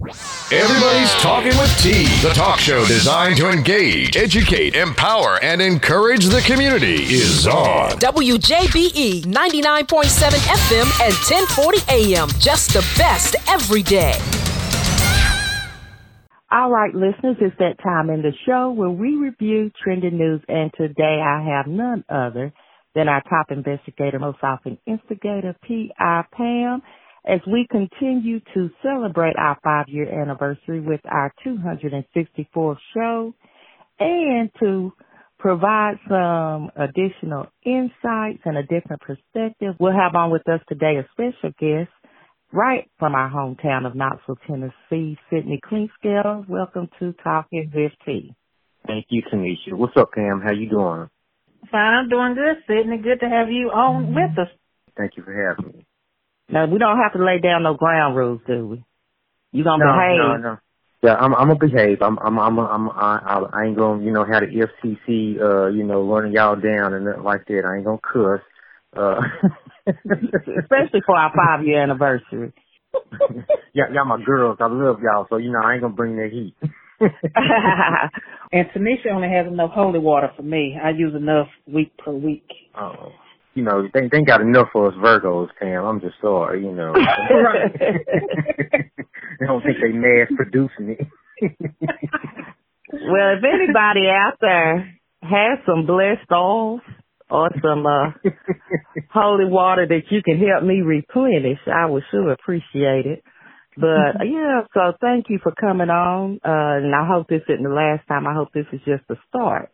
Everybody's 0.52 1.10
Talking 1.20 1.56
with 1.58 1.76
T, 1.78 2.04
the 2.22 2.32
talk 2.34 2.58
show 2.58 2.84
designed 2.86 3.36
to 3.38 3.50
engage, 3.50 4.16
educate, 4.16 4.74
empower, 4.74 5.42
and 5.42 5.60
encourage 5.62 6.26
the 6.26 6.40
community, 6.42 7.02
is 7.04 7.46
on. 7.46 7.90
WJBE 7.98 9.24
99.7 9.24 9.84
FM 9.88 10.88
and 11.02 11.14
1040 11.14 11.78
AM. 11.88 12.28
Just 12.38 12.72
the 12.72 12.80
best 12.96 13.36
every 13.48 13.82
day. 13.82 14.18
All 16.52 16.70
right, 16.70 16.92
listeners, 16.94 17.36
it's 17.40 17.56
that 17.58 17.80
time 17.82 18.10
in 18.10 18.22
the 18.22 18.32
show 18.44 18.72
where 18.72 18.90
we 18.90 19.16
review 19.16 19.70
trending 19.82 20.18
news, 20.18 20.42
and 20.48 20.72
today 20.76 21.22
I 21.24 21.42
have 21.48 21.66
none 21.66 22.04
other 22.08 22.52
than 22.94 23.08
our 23.08 23.22
top 23.22 23.50
investigator, 23.50 24.18
most 24.18 24.38
often 24.42 24.78
instigator, 24.86 25.54
P.I. 25.66 26.24
Pam, 26.32 26.82
as 27.26 27.40
we 27.46 27.66
continue 27.70 28.40
to 28.54 28.70
celebrate 28.82 29.36
our 29.36 29.58
five 29.62 29.86
year 29.88 30.08
anniversary 30.22 30.80
with 30.80 31.00
our 31.04 31.32
264th 31.46 32.78
show 32.94 33.34
and 33.98 34.50
to 34.60 34.92
provide 35.38 35.98
some 36.08 36.70
additional 36.76 37.46
insights 37.64 38.40
and 38.44 38.56
a 38.58 38.62
different 38.62 39.00
perspective. 39.00 39.74
We'll 39.78 39.92
have 39.92 40.14
on 40.14 40.30
with 40.30 40.46
us 40.48 40.60
today 40.68 40.96
a 40.96 41.08
special 41.12 41.54
guest, 41.58 41.90
right 42.52 42.88
from 42.98 43.14
our 43.14 43.30
hometown 43.30 43.86
of 43.86 43.94
Knoxville, 43.94 44.38
Tennessee, 44.46 45.18
Sydney 45.30 45.60
Clinkscale. 45.64 46.48
Welcome 46.48 46.88
to 46.98 47.14
Talking 47.24 47.70
with 47.74 47.92
T. 48.04 48.34
Thank 48.86 49.06
you, 49.10 49.22
Tanisha. 49.32 49.74
What's 49.74 49.96
up, 49.96 50.12
Pam? 50.12 50.42
How 50.44 50.52
you 50.52 50.68
doing? 50.68 51.08
Fine, 51.70 51.94
I'm 51.94 52.08
doing 52.08 52.34
good, 52.34 52.56
Sydney. 52.66 52.98
Good 52.98 53.20
to 53.20 53.28
have 53.28 53.50
you 53.50 53.68
on 53.68 54.06
mm-hmm. 54.06 54.14
with 54.14 54.38
us. 54.38 54.52
Thank 54.96 55.12
you 55.16 55.22
for 55.22 55.32
having 55.32 55.72
me. 55.72 55.86
Now 56.52 56.66
we 56.66 56.78
don't 56.78 56.98
have 56.98 57.12
to 57.12 57.24
lay 57.24 57.38
down 57.38 57.62
no 57.62 57.74
ground 57.74 58.16
rules, 58.16 58.40
do 58.46 58.66
we? 58.66 58.84
You 59.52 59.64
gonna 59.64 59.84
no, 59.84 59.92
behave? 59.92 60.18
No, 60.18 60.36
no. 60.36 60.58
Yeah, 61.02 61.14
I'm. 61.14 61.34
I'm 61.34 61.48
gonna 61.48 61.58
behave. 61.58 62.02
I'm. 62.02 62.18
I'm. 62.18 62.38
I'm. 62.38 62.58
I'm. 62.58 62.90
I, 62.90 63.46
I 63.52 63.64
ain't 63.64 63.76
gonna, 63.76 64.04
you 64.04 64.12
know, 64.12 64.24
have 64.24 64.42
the 64.42 64.66
FCC, 64.66 65.40
uh, 65.40 65.68
you 65.68 65.84
know, 65.84 66.02
running 66.02 66.32
y'all 66.32 66.56
down 66.56 66.92
and 66.92 67.06
nothing 67.06 67.22
like 67.22 67.46
that. 67.46 67.64
I 67.64 67.76
ain't 67.76 67.84
gonna 67.86 67.98
cuss. 68.02 68.40
Uh, 68.94 69.20
Especially 70.60 71.00
for 71.06 71.16
our 71.16 71.32
five 71.34 71.64
year 71.64 71.82
anniversary. 71.82 72.52
yeah, 73.72 73.84
y'all 73.92 74.04
my 74.04 74.22
girls. 74.22 74.58
I 74.60 74.66
love 74.66 74.98
y'all, 75.02 75.26
so 75.30 75.38
you 75.38 75.50
know 75.50 75.60
I 75.64 75.74
ain't 75.74 75.82
gonna 75.82 75.94
bring 75.94 76.16
that 76.16 76.30
heat. 76.32 76.54
and 77.00 78.66
Tanisha 78.70 79.10
only 79.14 79.28
has 79.28 79.46
enough 79.46 79.70
holy 79.72 79.98
water 79.98 80.30
for 80.36 80.42
me. 80.42 80.76
I 80.82 80.90
use 80.90 81.14
enough 81.14 81.48
week 81.66 81.96
per 81.96 82.12
week. 82.12 82.46
Oh, 82.78 83.12
you 83.54 83.62
know 83.62 83.88
they 83.92 84.08
they 84.08 84.22
got 84.22 84.40
enough 84.40 84.68
for 84.72 84.88
us 84.88 84.94
Virgos, 84.94 85.48
Pam. 85.58 85.84
I'm 85.84 86.00
just 86.00 86.16
sorry, 86.20 86.62
you 86.62 86.72
know. 86.72 86.92
right. 86.92 87.72
they 89.40 89.46
don't 89.46 89.62
think 89.62 89.78
they 89.82 89.92
mass 89.92 90.28
producing 90.36 90.96
it. 90.98 91.06
well, 92.92 93.34
if 93.36 93.44
anybody 93.44 94.08
out 94.08 94.36
there 94.40 94.94
has 95.22 95.58
some 95.66 95.86
blessed 95.86 96.30
oils 96.32 96.80
or 97.30 97.50
some 97.62 97.86
uh, 97.86 98.12
holy 99.12 99.46
water 99.46 99.86
that 99.86 100.10
you 100.10 100.22
can 100.22 100.38
help 100.38 100.64
me 100.64 100.80
replenish, 100.80 101.58
I 101.66 101.86
would 101.86 102.04
sure 102.10 102.32
appreciate 102.32 103.06
it. 103.06 103.24
But 103.76 104.26
yeah, 104.26 104.62
so 104.74 104.92
thank 105.00 105.26
you 105.28 105.38
for 105.42 105.52
coming 105.52 105.90
on. 105.90 106.40
Uh, 106.44 106.84
and 106.84 106.94
I 106.94 107.06
hope 107.06 107.28
this 107.28 107.42
isn't 107.48 107.62
the 107.62 107.70
last 107.70 108.06
time. 108.08 108.26
I 108.26 108.34
hope 108.34 108.48
this 108.52 108.66
is 108.72 108.80
just 108.84 109.06
the 109.08 109.16
start 109.28 109.70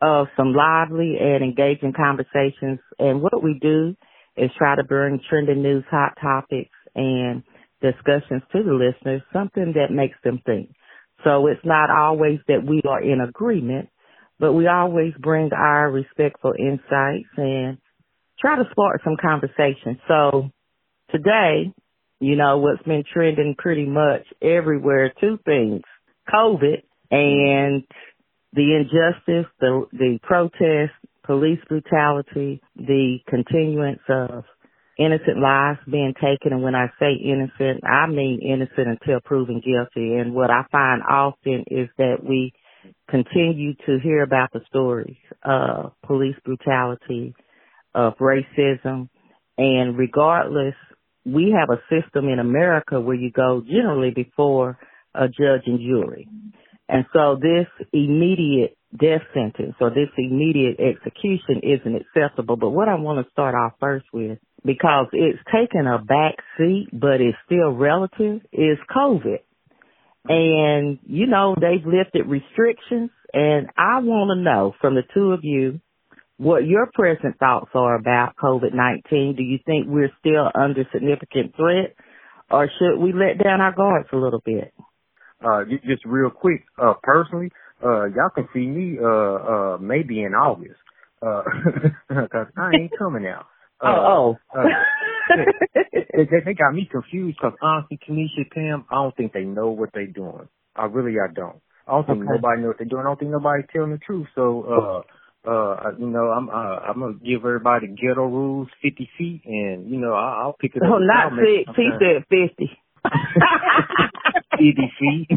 of 0.00 0.28
some 0.36 0.54
lively 0.54 1.16
and 1.20 1.42
engaging 1.42 1.92
conversations. 1.92 2.78
And 2.98 3.22
what 3.22 3.42
we 3.42 3.58
do 3.60 3.96
is 4.36 4.50
try 4.56 4.76
to 4.76 4.84
bring 4.84 5.20
trending 5.28 5.62
news, 5.62 5.84
hot 5.90 6.16
topics, 6.20 6.70
and 6.94 7.42
discussions 7.80 8.42
to 8.52 8.62
the 8.62 8.72
listeners, 8.72 9.22
something 9.32 9.74
that 9.74 9.94
makes 9.94 10.16
them 10.24 10.40
think. 10.44 10.70
So 11.24 11.46
it's 11.48 11.64
not 11.64 11.90
always 11.90 12.38
that 12.48 12.64
we 12.64 12.82
are 12.88 13.02
in 13.02 13.20
agreement, 13.20 13.88
but 14.38 14.52
we 14.52 14.68
always 14.68 15.12
bring 15.18 15.50
our 15.52 15.90
respectful 15.90 16.52
insights 16.58 17.28
and 17.36 17.78
try 18.40 18.56
to 18.56 18.64
spark 18.70 19.00
some 19.02 19.16
conversation. 19.20 20.00
So 20.06 20.50
today, 21.10 21.72
you 22.20 22.36
know, 22.36 22.58
what's 22.58 22.82
been 22.82 23.04
trending 23.12 23.56
pretty 23.58 23.86
much 23.86 24.22
everywhere, 24.40 25.12
two 25.20 25.38
things, 25.44 25.82
COVID 26.32 26.82
and 27.10 27.84
the 28.52 28.76
injustice, 28.76 29.50
the, 29.60 29.86
the 29.92 30.18
protest, 30.22 30.92
police 31.24 31.60
brutality, 31.68 32.60
the 32.76 33.18
continuance 33.28 34.00
of 34.08 34.44
innocent 34.98 35.38
lives 35.38 35.78
being 35.90 36.14
taken. 36.14 36.52
And 36.52 36.62
when 36.62 36.74
I 36.74 36.86
say 36.98 37.12
innocent, 37.12 37.84
I 37.84 38.06
mean 38.06 38.40
innocent 38.42 38.88
until 38.88 39.20
proven 39.24 39.62
guilty. 39.64 40.14
And 40.14 40.34
what 40.34 40.50
I 40.50 40.62
find 40.72 41.02
often 41.08 41.64
is 41.70 41.88
that 41.98 42.16
we 42.26 42.52
continue 43.10 43.74
to 43.86 43.98
hear 44.02 44.22
about 44.22 44.52
the 44.52 44.60
stories 44.68 45.16
of 45.44 45.92
police 46.06 46.36
brutality, 46.44 47.34
of 47.94 48.14
racism, 48.18 49.08
and 49.56 49.98
regardless, 49.98 50.74
we 51.24 51.54
have 51.58 51.68
a 51.68 51.82
system 51.90 52.28
in 52.28 52.38
America 52.38 53.00
where 53.00 53.16
you 53.16 53.30
go 53.30 53.62
generally 53.66 54.10
before 54.10 54.78
a 55.14 55.26
judge 55.26 55.62
and 55.66 55.80
jury. 55.80 56.28
And 56.88 57.04
so 57.12 57.36
this 57.40 57.66
immediate 57.92 58.76
death 58.96 59.22
sentence 59.34 59.74
or 59.80 59.90
this 59.90 60.08
immediate 60.16 60.80
execution 60.80 61.60
isn't 61.62 61.96
acceptable. 61.96 62.56
But 62.56 62.70
what 62.70 62.88
I 62.88 62.94
want 62.94 63.24
to 63.24 63.30
start 63.30 63.54
off 63.54 63.72
first 63.78 64.06
with, 64.12 64.38
because 64.64 65.06
it's 65.12 65.38
taken 65.52 65.86
a 65.86 65.98
back 66.02 66.36
seat, 66.56 66.88
but 66.92 67.20
it's 67.20 67.36
still 67.44 67.70
relative, 67.70 68.40
is 68.52 68.78
COVID. 68.94 69.40
And, 70.30 70.98
you 71.06 71.26
know, 71.26 71.54
they've 71.58 71.84
lifted 71.86 72.26
restrictions 72.26 73.10
and 73.32 73.68
I 73.76 73.98
want 73.98 74.30
to 74.36 74.42
know 74.42 74.74
from 74.80 74.94
the 74.94 75.02
two 75.14 75.32
of 75.32 75.40
you 75.42 75.80
what 76.38 76.66
your 76.66 76.88
present 76.92 77.38
thoughts 77.38 77.70
are 77.74 77.96
about 77.96 78.36
COVID-19. 78.42 79.36
Do 79.36 79.42
you 79.42 79.58
think 79.66 79.86
we're 79.86 80.12
still 80.20 80.50
under 80.54 80.84
significant 80.92 81.54
threat 81.56 81.94
or 82.50 82.70
should 82.78 82.98
we 82.98 83.12
let 83.12 83.42
down 83.42 83.60
our 83.60 83.74
guards 83.74 84.08
a 84.12 84.16
little 84.16 84.42
bit? 84.44 84.72
Uh, 85.44 85.64
just 85.86 86.04
real 86.04 86.30
quick, 86.30 86.64
uh, 86.82 86.94
personally, 87.02 87.50
uh, 87.84 88.06
y'all 88.06 88.30
can 88.34 88.48
see 88.52 88.66
me, 88.66 88.98
uh, 89.00 89.06
uh, 89.06 89.78
maybe 89.80 90.22
in 90.22 90.34
August, 90.34 90.80
uh, 91.22 91.42
cause 92.08 92.46
I 92.56 92.70
ain't 92.74 92.92
coming 92.98 93.26
out. 93.26 93.46
Uh, 93.80 93.94
oh. 93.94 94.36
Uh, 94.52 94.64
they, 95.36 96.24
they, 96.24 96.40
they 96.46 96.54
got 96.54 96.74
me 96.74 96.88
confused 96.90 97.38
because 97.40 97.56
honestly, 97.62 97.96
Tanisha, 98.08 98.50
Pam, 98.50 98.84
I 98.90 98.96
don't 98.96 99.16
think 99.16 99.32
they 99.32 99.44
know 99.44 99.68
what 99.68 99.90
they're 99.94 100.08
doing. 100.08 100.48
I 100.74 100.86
really, 100.86 101.14
I 101.20 101.32
don't. 101.32 101.60
I 101.86 101.92
don't 101.92 102.04
think 102.04 102.18
okay. 102.18 102.32
nobody 102.34 102.62
knows 102.62 102.70
what 102.70 102.78
they're 102.78 102.88
doing. 102.88 103.02
I 103.02 103.08
don't 103.08 103.20
think 103.20 103.30
nobody's 103.30 103.66
telling 103.72 103.92
the 103.92 103.98
truth. 103.98 104.26
So, 104.34 105.04
uh, 105.46 105.48
uh, 105.48 105.92
you 105.96 106.08
know, 106.08 106.30
I'm, 106.30 106.48
uh, 106.48 106.78
I'm 106.90 106.98
gonna 106.98 107.14
give 107.24 107.44
everybody 107.44 107.86
ghetto 107.86 108.26
rules, 108.26 108.66
50 108.82 109.10
feet, 109.16 109.42
and, 109.46 109.88
you 109.88 109.98
know, 110.00 110.12
I'll, 110.12 110.46
I'll 110.46 110.56
pick 110.58 110.74
it 110.74 110.82
up. 110.82 110.88
Oh, 110.92 110.98
not 110.98 111.34
six. 111.38 111.70
He 111.76 111.90
said 112.00 112.24
50. 112.28 112.70
50 114.50 114.92
feet. 114.98 115.28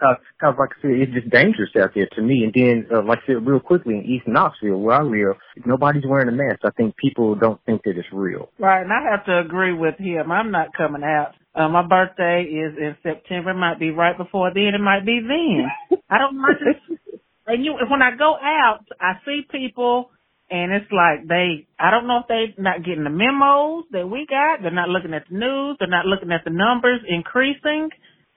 Cause, 0.00 0.16
cause 0.40 0.54
like 0.58 0.70
I 0.78 0.82
said, 0.82 0.90
it's 0.90 1.12
just 1.12 1.30
dangerous 1.30 1.70
out 1.80 1.90
there 1.94 2.08
to 2.14 2.22
me. 2.22 2.44
And 2.44 2.52
then, 2.54 2.86
uh, 2.92 3.02
like 3.02 3.20
I 3.24 3.26
said, 3.26 3.46
real 3.46 3.60
quickly 3.60 3.94
in 3.94 4.04
East 4.04 4.26
Knoxville, 4.26 4.80
where 4.80 5.00
I 5.00 5.02
live, 5.02 5.36
nobody's 5.64 6.04
wearing 6.06 6.28
a 6.28 6.32
mask. 6.32 6.60
I 6.64 6.70
think 6.70 6.96
people 6.96 7.34
don't 7.34 7.60
think 7.64 7.82
that 7.84 7.96
it's 7.96 8.08
real. 8.12 8.50
Right, 8.58 8.82
and 8.82 8.92
I 8.92 9.10
have 9.10 9.24
to 9.26 9.40
agree 9.40 9.72
with 9.72 9.96
him. 9.98 10.30
I'm 10.30 10.50
not 10.50 10.76
coming 10.76 11.02
out. 11.02 11.34
Uh, 11.54 11.68
my 11.68 11.86
birthday 11.86 12.42
is 12.42 12.76
in 12.76 12.96
September. 13.02 13.50
It 13.50 13.54
might 13.54 13.78
be 13.78 13.90
right 13.90 14.16
before 14.16 14.50
then. 14.52 14.74
It 14.74 14.80
might 14.80 15.06
be 15.06 15.20
then. 15.20 15.98
I 16.10 16.18
don't 16.18 16.36
know. 16.36 16.48
And 17.46 17.64
you, 17.64 17.74
when 17.90 18.00
I 18.00 18.16
go 18.16 18.36
out, 18.40 18.86
I 19.00 19.20
see 19.24 19.42
people 19.50 20.10
and 20.50 20.72
it's 20.72 20.90
like 20.92 21.26
they, 21.26 21.66
I 21.78 21.90
don't 21.90 22.06
know 22.06 22.20
if 22.20 22.28
they're 22.28 22.54
not 22.62 22.84
getting 22.84 23.04
the 23.04 23.10
memos 23.10 23.84
that 23.92 24.08
we 24.08 24.26
got. 24.28 24.62
They're 24.62 24.70
not 24.70 24.88
looking 24.88 25.14
at 25.14 25.24
the 25.30 25.36
news. 25.36 25.76
They're 25.78 25.88
not 25.88 26.06
looking 26.06 26.32
at 26.32 26.44
the 26.44 26.50
numbers 26.50 27.00
increasing 27.08 27.88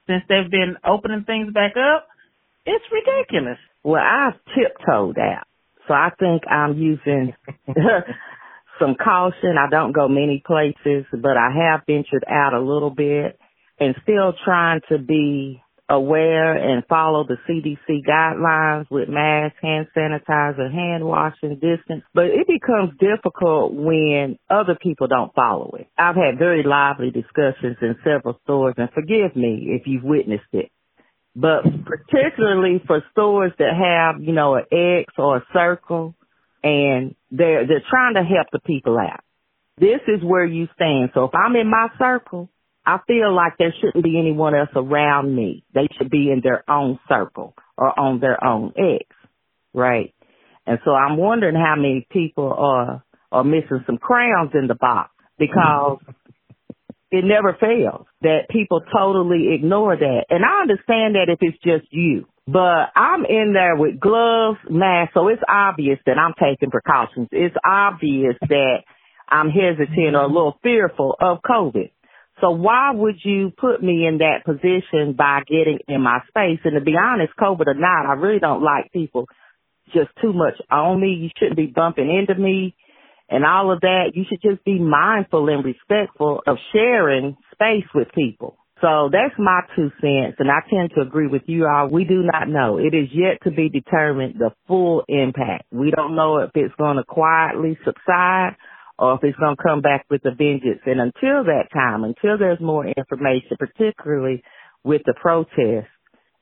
since 0.08 0.24
they've 0.30 0.50
been 0.50 0.78
opening 0.86 1.26
things 1.26 1.54
back 1.54 1.74
up. 1.76 2.08
It's 2.66 2.86
ridiculous. 2.92 3.60
Well, 3.84 4.02
I've 4.02 4.40
tiptoed 4.56 5.18
out. 5.20 5.48
So 5.88 5.94
I 5.94 6.10
think 6.20 6.44
I'm 6.50 6.78
using 6.78 7.34
some 8.80 8.96
caution. 8.96 9.56
I 9.58 9.70
don't 9.70 9.94
go 9.94 10.08
many 10.08 10.44
places, 10.46 11.06
but 11.12 11.38
I 11.38 11.50
have 11.70 11.82
ventured 11.88 12.26
out 12.28 12.54
a 12.54 12.60
little 12.60 12.90
bit 12.90 13.40
and 13.80 13.96
still 14.04 14.34
trying 14.44 14.82
to 14.90 14.98
be 14.98 15.62
aware 15.90 16.56
and 16.56 16.84
follow 16.88 17.26
the 17.26 17.38
CDC 17.48 18.06
guidelines 18.06 18.90
with 18.90 19.08
masks, 19.08 19.58
hand 19.62 19.88
sanitizer, 19.96 20.72
hand 20.72 21.06
washing, 21.06 21.56
distance. 21.56 22.04
But 22.14 22.26
it 22.26 22.48
becomes 22.48 22.92
difficult 23.00 23.74
when 23.74 24.38
other 24.50 24.78
people 24.82 25.08
don't 25.08 25.34
follow 25.34 25.76
it. 25.80 25.88
I've 25.98 26.16
had 26.16 26.38
very 26.38 26.64
lively 26.64 27.12
discussions 27.12 27.78
in 27.82 27.96
several 28.04 28.40
stores 28.44 28.76
and 28.78 28.90
forgive 28.94 29.36
me 29.36 29.80
if 29.80 29.88
you've 29.88 30.04
witnessed 30.04 30.44
it. 30.52 30.72
But 31.36 31.64
particularly 31.86 32.82
for 32.86 33.04
stores 33.12 33.54
that 33.60 33.74
have, 33.74 34.22
you 34.22 34.34
know, 34.34 34.56
an 34.56 34.66
X 34.72 35.14
or 35.18 35.38
a 35.38 35.46
circle 35.54 36.16
and 36.64 37.16
they're, 37.32 37.68
they're 37.68 37.84
trying 37.90 38.16
to 38.16 38.24
help 38.24 38.48
the 38.52 38.60
people 38.60 38.98
out. 38.98 39.22
This 39.78 40.02
is 40.08 40.24
where 40.24 40.46
you 40.46 40.68
stand. 40.74 41.12
So 41.14 41.26
if 41.26 41.36
I'm 41.36 41.56
in 41.56 41.70
my 41.70 41.90
circle, 42.00 42.50
I 42.88 43.00
feel 43.06 43.36
like 43.36 43.58
there 43.60 43.74
shouldn't 43.82 44.04
be 44.06 44.18
anyone 44.18 44.56
else 44.56 44.70
around 44.74 45.36
me. 45.36 45.66
They 45.74 45.90
should 45.98 46.10
be 46.10 46.32
in 46.32 46.40
their 46.42 46.64
own 46.70 47.00
circle 47.10 47.54
or 47.78 48.00
on 48.00 48.22
their 48.22 48.42
own 48.42 48.72
X, 48.78 49.06
right? 49.74 50.16
And 50.66 50.80
so 50.86 50.92
I'm 50.92 51.18
wondering 51.18 51.56
how 51.56 51.76
many 51.76 52.08
people 52.10 52.54
are 52.58 53.04
are 53.30 53.44
missing 53.44 53.84
some 53.86 53.98
crayons 53.98 54.52
in 54.54 54.68
the 54.68 54.76
box 54.76 55.12
because 55.38 56.00
it 57.12 57.26
never 57.26 57.58
fails 57.60 58.06
that 58.22 58.48
people 58.50 58.80
totally 58.94 59.54
ignore 59.54 59.98
that. 59.98 60.26
And 60.30 60.46
I 60.46 60.62
understand 60.62 61.16
that 61.16 61.28
if 61.28 61.40
it's 61.42 61.58
just 61.62 61.92
you, 61.92 62.26
but 62.48 62.88
I'm 62.96 63.26
in 63.26 63.52
there 63.54 63.76
with 63.76 64.00
gloves, 64.00 64.60
mask, 64.70 65.12
so 65.14 65.28
it's 65.28 65.42
obvious 65.50 66.00
that 66.06 66.18
I'm 66.18 66.34
taking 66.42 66.72
precautions. 66.72 67.28
It's 67.34 67.56
obvious 67.66 68.36
that 68.48 68.78
I'm 69.28 69.50
hesitant 69.50 70.16
or 70.16 70.24
a 70.24 70.28
little 70.28 70.58
fearful 70.64 71.18
of 71.20 71.40
COVID. 71.42 71.92
So 72.42 72.52
why 72.52 72.92
would 72.94 73.16
you 73.24 73.52
put 73.58 73.82
me 73.82 74.06
in 74.06 74.20
that 74.20 74.46
position 74.46 75.14
by 75.18 75.42
getting 75.48 75.80
in 75.88 76.02
my 76.02 76.20
space? 76.28 76.60
And 76.64 76.76
to 76.76 76.82
be 76.82 76.96
honest, 76.96 77.34
COVID 77.40 77.66
or 77.68 77.74
not, 77.74 78.06
I 78.06 78.14
really 78.14 78.40
don't 78.40 78.62
like 78.62 78.92
people 78.92 79.26
just 79.94 80.10
too 80.22 80.34
much 80.34 80.54
on 80.70 81.02
me. 81.02 81.10
You 81.10 81.30
shouldn't 81.38 81.58
be 81.58 81.68
bumping 81.68 82.14
into 82.14 82.40
me 82.40 82.76
and 83.30 83.44
all 83.44 83.72
of 83.72 83.82
that. 83.82 84.12
You 84.14 84.24
should 84.30 84.42
just 84.42 84.64
be 84.64 84.80
mindful 84.80 85.50
and 85.50 85.66
respectful 85.66 86.42
of 86.46 86.58
sharing 86.74 87.38
space 87.54 87.88
with 87.96 88.08
people. 88.14 88.58
So 88.82 89.10
that's 89.12 89.34
my 89.40 89.62
two 89.76 89.90
cents, 90.00 90.36
and 90.38 90.52
I 90.52 90.60
tend 90.70 90.92
to 90.94 91.02
agree 91.02 91.26
with 91.26 91.42
you 91.48 91.66
all. 91.66 91.90
We 91.90 92.04
do 92.04 92.22
not 92.22 92.48
know. 92.48 92.78
It 92.78 92.94
is 92.94 93.10
yet 93.12 93.42
to 93.44 93.50
be 93.50 93.70
determined 93.70 94.36
the 94.38 94.52
full 94.68 95.04
impact. 95.08 95.66
We 95.72 95.90
don't 95.90 96.16
know 96.16 96.38
if 96.38 96.52
it's 96.54 96.76
going 96.76 96.98
to 96.98 97.04
quietly 97.04 97.76
subside 97.84 98.56
or 99.00 99.16
if 99.16 99.24
it's 99.24 99.38
going 99.38 99.56
to 99.56 99.64
come 99.64 99.82
back 99.82 100.06
with 100.10 100.26
a 100.26 100.32
vengeance. 100.32 100.82
And 100.86 101.00
until 101.00 101.44
that 101.46 101.70
time, 101.74 102.04
until 102.04 102.38
there's 102.38 102.60
more 102.60 102.86
information, 102.86 103.58
particularly 103.58 104.44
with 104.84 105.02
the 105.06 105.14
protests 105.20 105.92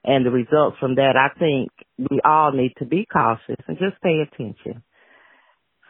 and 0.04 0.26
the 0.26 0.32
results 0.32 0.78
from 0.80 0.96
that, 0.96 1.16
I 1.18 1.38
think 1.38 1.72
we 1.98 2.22
all 2.24 2.52
need 2.52 2.74
to 2.80 2.86
be 2.86 3.06
cautious 3.12 3.64
and 3.68 3.78
just 3.78 4.02
pay 4.02 4.22
attention. 4.22 4.84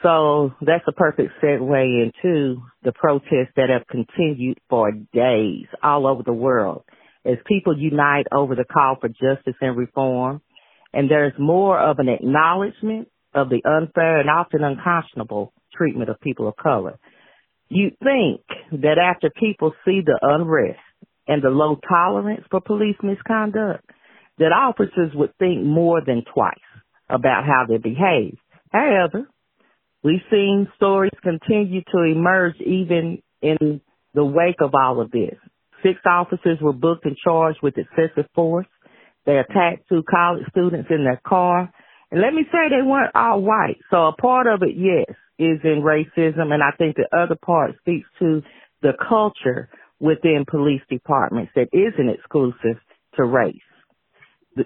So 0.03 0.53
that's 0.62 0.84
a 0.88 0.91
perfect 0.91 1.34
segue 1.41 2.03
into 2.03 2.62
the 2.84 2.91
protests 2.93 3.53
that 3.55 3.69
have 3.69 3.88
continued 3.88 4.60
for 4.69 4.91
days 4.91 5.65
all 5.81 6.05
over 6.05 6.24
the 6.24 6.34
world 6.34 6.84
as 7.25 7.38
people 7.48 7.77
unite 7.77 8.27
over 8.31 8.55
the 8.55 8.65
call 8.65 8.98
for 9.00 9.10
justice 9.10 9.55
and 9.62 9.75
reform. 9.75 10.41
And 10.93 11.10
there's 11.10 11.34
more 11.39 11.79
of 11.79 11.98
an 12.00 12.07
acknowledgement 12.07 13.10
of 13.34 13.50
the 13.50 13.62
unfair 13.65 14.19
and 14.19 14.29
often 14.29 14.63
unconscionable 14.63 15.51
treatment 15.77 16.10
of 16.10 16.20
people 16.22 16.48
of 16.48 16.55
color. 16.55 16.98
You 17.70 17.91
think 18.03 18.41
that 18.72 18.98
after 18.98 19.29
people 19.29 19.74
see 19.84 20.01
the 20.05 20.20
unrest 20.22 20.79
and 21.27 21.41
the 21.41 21.50
low 21.50 21.79
tolerance 21.88 22.44
for 22.51 22.62
police 22.62 22.98
misconduct, 23.01 23.84
that 24.38 24.51
officers 24.51 25.12
would 25.15 25.36
think 25.38 25.63
more 25.63 26.01
than 26.05 26.24
twice 26.34 26.53
about 27.10 27.46
how 27.46 27.65
they 27.67 27.77
behave. 27.77 28.38
However, 28.72 29.27
we've 30.03 30.22
seen 30.29 30.67
stories 30.75 31.12
continue 31.24 31.82
to 31.91 32.03
emerge 32.03 32.55
even 32.60 33.22
in 33.41 33.82
the 34.13 34.25
wake 34.25 34.62
of 34.62 34.74
all 34.75 35.01
of 35.01 35.12
this. 35.12 35.36
Six 35.84 36.00
officers 36.05 36.60
were 36.62 36.74
booked 36.74 37.05
and 37.05 37.17
charged 37.17 37.60
with 37.62 37.77
excessive 37.77 38.29
force. 38.34 38.67
They 39.25 39.38
attacked 39.38 39.89
two 39.89 40.03
college 40.10 40.44
students 40.50 40.89
in 40.89 41.03
their 41.03 41.22
car. 41.25 41.72
And 42.12 42.22
let 42.22 42.34
me 42.34 42.44
say 42.51 42.70
they 42.70 42.86
weren't 42.86 43.15
all 43.15 43.41
white. 43.41 43.77
So 43.89 44.08
a 44.08 44.15
part 44.15 44.48
of 44.48 44.62
it, 44.63 44.75
yes, 44.75 45.15
is 45.38 45.60
in 45.63 45.82
racism, 45.84 46.54
and 46.54 46.63
I 46.63 46.72
think 46.77 46.96
the 46.96 47.08
other 47.15 47.36
part 47.36 47.77
speaks 47.80 48.08
to 48.20 48.42
the 48.82 48.94
culture 49.08 49.70
within 50.00 50.46
police 50.50 50.82
departments 50.89 51.51
that 51.56 51.70
isn't 51.74 52.10
exclusive 52.10 52.80
to 53.15 53.24
race. 53.24 53.56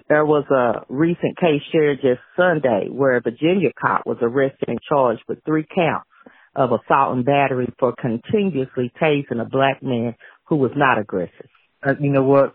There 0.08 0.24
was 0.24 0.44
a 0.50 0.84
recent 0.88 1.36
case 1.38 1.62
shared 1.72 1.98
just 2.00 2.20
Sunday 2.36 2.86
where 2.88 3.16
a 3.16 3.20
Virginia 3.20 3.70
cop 3.80 4.06
was 4.06 4.18
arrested 4.20 4.68
and 4.68 4.78
charged 4.88 5.22
with 5.26 5.42
three 5.44 5.66
counts 5.74 6.06
of 6.54 6.70
assault 6.70 7.16
and 7.16 7.24
battery 7.24 7.72
for 7.78 7.94
continuously 7.94 8.92
tasing 9.00 9.40
a 9.40 9.44
black 9.44 9.82
man 9.82 10.14
who 10.44 10.56
was 10.56 10.72
not 10.76 10.98
aggressive. 10.98 11.48
Uh, 11.82 11.94
you 11.98 12.10
know 12.10 12.22
what, 12.22 12.54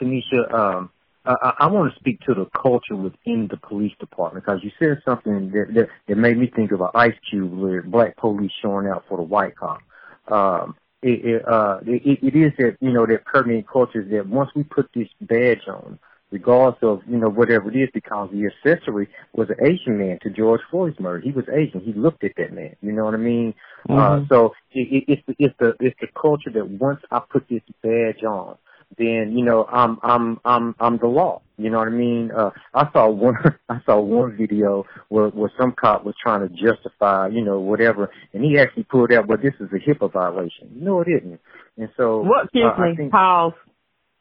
Tanisha, 0.00 0.52
um, 0.52 0.90
I, 1.24 1.52
I 1.60 1.66
want 1.66 1.92
to 1.92 2.00
speak 2.00 2.20
to 2.22 2.34
the 2.34 2.46
culture 2.46 2.96
within 2.96 3.48
the 3.48 3.56
police 3.56 3.92
department 4.00 4.44
because 4.44 4.60
you 4.62 4.70
said 4.78 5.00
something 5.04 5.50
that, 5.50 5.74
that 5.74 5.88
that 6.08 6.16
made 6.16 6.36
me 6.36 6.48
think 6.54 6.72
of 6.72 6.80
an 6.80 6.88
Ice 6.94 7.14
Cube 7.30 7.52
where 7.52 7.82
black 7.82 8.16
police 8.16 8.52
showing 8.60 8.88
out 8.88 9.04
for 9.08 9.16
the 9.16 9.22
white 9.22 9.56
cop. 9.56 9.82
Um, 10.28 10.76
it, 11.02 11.24
it, 11.24 11.48
uh, 11.48 11.78
it, 11.84 12.20
it 12.22 12.36
is 12.36 12.52
that 12.58 12.76
you 12.80 12.92
know 12.92 13.06
that 13.06 13.24
permeating 13.24 13.64
culture 13.64 14.02
is 14.02 14.10
that 14.10 14.28
once 14.28 14.50
we 14.54 14.62
put 14.62 14.88
this 14.94 15.08
badge 15.20 15.66
on, 15.68 15.98
regardless 16.30 16.78
of 16.82 17.02
you 17.08 17.18
know 17.18 17.28
whatever 17.28 17.70
it 17.70 17.76
is, 17.76 17.88
because 17.92 18.30
the 18.32 18.46
accessory 18.46 19.08
was 19.32 19.48
an 19.50 19.56
Asian 19.64 19.98
man 19.98 20.18
to 20.22 20.30
George 20.30 20.60
Floyd's 20.70 20.98
murder. 20.98 21.20
He 21.20 21.32
was 21.32 21.44
Asian. 21.52 21.80
He 21.80 21.92
looked 21.92 22.24
at 22.24 22.32
that 22.36 22.52
man. 22.52 22.74
You 22.82 22.92
know 22.92 23.04
what 23.04 23.14
I 23.14 23.18
mean? 23.18 23.54
Uh, 23.88 23.92
mm-hmm. 23.92 24.24
Uh, 24.24 24.26
so 24.28 24.54
it, 24.72 25.04
it, 25.08 25.12
it's 25.12 25.22
the, 25.26 25.34
it's 25.38 25.54
the 25.58 25.76
it's 25.80 25.96
the 26.00 26.08
culture 26.20 26.50
that 26.50 26.68
once 26.68 27.00
I 27.10 27.20
put 27.30 27.48
this 27.48 27.62
badge 27.82 28.24
on, 28.24 28.56
then 28.98 29.34
you 29.36 29.44
know 29.44 29.64
I'm 29.64 29.98
I'm 30.02 30.40
I'm 30.44 30.74
I'm 30.78 30.98
the 30.98 31.06
law. 31.06 31.42
You 31.56 31.70
know 31.70 31.78
what 31.78 31.88
I 31.88 31.92
mean? 31.92 32.30
Uh, 32.36 32.50
I 32.74 32.90
saw 32.92 33.08
one 33.08 33.36
I 33.68 33.80
saw 33.86 34.00
one 34.00 34.36
video 34.36 34.84
where 35.08 35.28
where 35.28 35.52
some 35.58 35.74
cop 35.78 36.04
was 36.04 36.14
trying 36.20 36.46
to 36.46 36.54
justify 36.54 37.28
you 37.28 37.44
know 37.44 37.60
whatever, 37.60 38.10
and 38.32 38.44
he 38.44 38.58
actually 38.58 38.84
pulled 38.84 39.12
out, 39.12 39.28
well, 39.28 39.38
this 39.38 39.54
is 39.60 39.68
a 39.72 39.90
HIPAA 39.90 40.12
violation. 40.12 40.70
No, 40.74 41.00
it 41.00 41.08
isn't. 41.08 41.40
And 41.76 41.88
so 41.96 42.20
what? 42.20 42.44
Excuse 42.44 42.72
uh, 42.76 42.80
me, 42.80 42.96
think, 42.96 43.12
pause. 43.12 43.52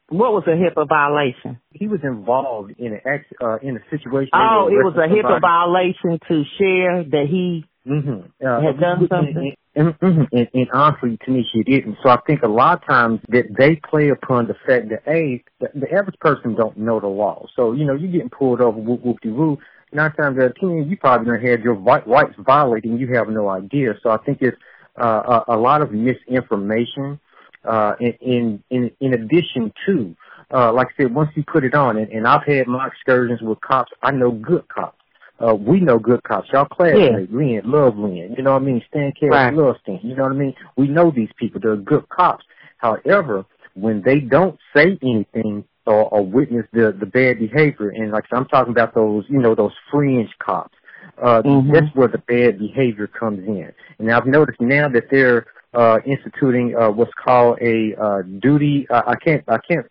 What 0.09 0.33
was 0.33 0.43
a 0.45 0.51
HIPAA 0.51 0.89
violation? 0.89 1.61
He 1.71 1.87
was 1.87 2.01
involved 2.03 2.73
in 2.77 2.93
a 2.93 3.45
uh, 3.45 3.57
in 3.61 3.77
a 3.77 3.81
situation. 3.89 4.31
Oh, 4.33 4.67
it 4.67 4.83
was 4.83 4.95
a 4.97 5.07
HIPAA 5.07 5.39
violation 5.39 6.19
to 6.27 6.43
share 6.59 7.03
that 7.03 7.27
he 7.29 7.65
mm-hmm. 7.87 8.45
uh, 8.45 8.61
had 8.61 8.79
done 8.79 9.07
something. 9.09 9.55
And, 9.73 9.97
mm-hmm. 9.99 10.35
and, 10.35 10.47
and 10.53 10.71
honestly, 10.73 11.17
Tanisha, 11.25 11.55
it 11.55 11.65
didn't. 11.65 11.97
So 12.03 12.09
I 12.09 12.19
think 12.27 12.43
a 12.43 12.47
lot 12.47 12.81
of 12.81 12.85
times 12.85 13.21
that 13.29 13.45
they 13.57 13.77
play 13.77 14.09
upon 14.09 14.47
the 14.47 14.55
fact 14.65 14.89
that, 14.89 15.03
A, 15.07 15.43
the, 15.59 15.69
the 15.73 15.91
average 15.93 16.19
person 16.19 16.55
don't 16.55 16.77
know 16.77 16.99
the 16.99 17.07
law. 17.07 17.45
So, 17.55 17.71
you 17.71 17.85
know, 17.85 17.93
you're 17.93 18.11
getting 18.11 18.29
pulled 18.29 18.59
over, 18.59 18.77
whoop, 18.77 19.01
whoop 19.01 19.21
de 19.21 19.29
whoop. 19.29 19.59
Nine 19.93 20.13
times 20.13 20.37
out 20.39 20.45
of 20.45 20.55
ten, 20.55 20.89
you 20.89 20.97
probably 20.97 21.25
gonna 21.25 21.49
have 21.49 21.61
your 21.61 21.73
rights 21.73 22.35
violated 22.39 22.91
and 22.91 22.99
you 22.99 23.13
have 23.13 23.29
no 23.29 23.49
idea. 23.49 23.93
So 24.03 24.09
I 24.09 24.17
think 24.17 24.39
it's 24.41 24.57
uh, 25.01 25.41
a, 25.47 25.55
a 25.55 25.57
lot 25.57 25.81
of 25.81 25.91
misinformation. 25.91 27.19
Uh, 27.63 27.93
in, 27.99 28.63
in, 28.71 28.89
in 29.01 29.13
addition 29.13 29.71
to, 29.85 30.15
uh, 30.51 30.73
like 30.73 30.87
I 30.87 31.03
said, 31.03 31.13
once 31.13 31.29
you 31.35 31.43
put 31.43 31.63
it 31.63 31.75
on, 31.75 31.95
and, 31.95 32.11
and 32.11 32.27
I've 32.27 32.43
had 32.43 32.65
my 32.65 32.87
excursions 32.87 33.39
with 33.39 33.61
cops, 33.61 33.91
I 34.01 34.09
know 34.09 34.31
good 34.31 34.67
cops. 34.67 34.97
Uh, 35.41 35.55
we 35.55 35.79
know 35.79 35.97
good 35.97 36.23
cops. 36.23 36.49
Y'all 36.51 36.65
classmates, 36.65 37.29
yeah. 37.31 37.37
Lynn, 37.37 37.61
love 37.65 37.97
Lynn. 37.97 38.35
You 38.37 38.43
know 38.43 38.53
what 38.53 38.61
I 38.61 38.65
mean? 38.65 38.83
Stan 38.89 39.11
Cash, 39.13 39.29
right. 39.31 39.53
love 39.53 39.75
Stan. 39.81 39.99
You 40.03 40.15
know 40.15 40.23
what 40.23 40.33
I 40.33 40.35
mean? 40.35 40.53
We 40.77 40.87
know 40.87 41.11
these 41.11 41.29
people. 41.37 41.59
They're 41.61 41.75
good 41.75 42.07
cops. 42.09 42.45
However, 42.77 43.45
when 43.73 44.01
they 44.01 44.19
don't 44.19 44.57
say 44.75 44.97
anything 45.01 45.63
or, 45.85 46.09
or 46.09 46.25
witness 46.25 46.65
the 46.73 46.95
the 46.97 47.05
bad 47.05 47.39
behavior, 47.39 47.89
and 47.89 48.11
like 48.11 48.25
I'm 48.31 48.45
talking 48.45 48.71
about 48.71 48.93
those, 48.93 49.25
you 49.29 49.39
know, 49.39 49.55
those 49.55 49.73
fringe 49.89 50.29
cops. 50.39 50.77
Uh, 51.21 51.41
mm-hmm. 51.41 51.71
That's 51.71 51.95
where 51.95 52.07
the 52.07 52.17
bad 52.19 52.59
behavior 52.59 53.07
comes 53.07 53.47
in. 53.47 53.71
And 53.99 54.11
I've 54.11 54.25
noticed 54.25 54.59
now 54.59 54.89
that 54.89 55.09
they're 55.11 55.45
uh, 55.73 55.99
instituting 56.05 56.75
uh, 56.75 56.89
what's 56.89 57.13
called 57.13 57.59
a 57.61 57.95
uh, 57.95 58.21
duty. 58.39 58.87
Uh, 58.89 59.03
I 59.07 59.15
can't 59.15 59.43
I 59.47 59.57
can't 59.57 59.85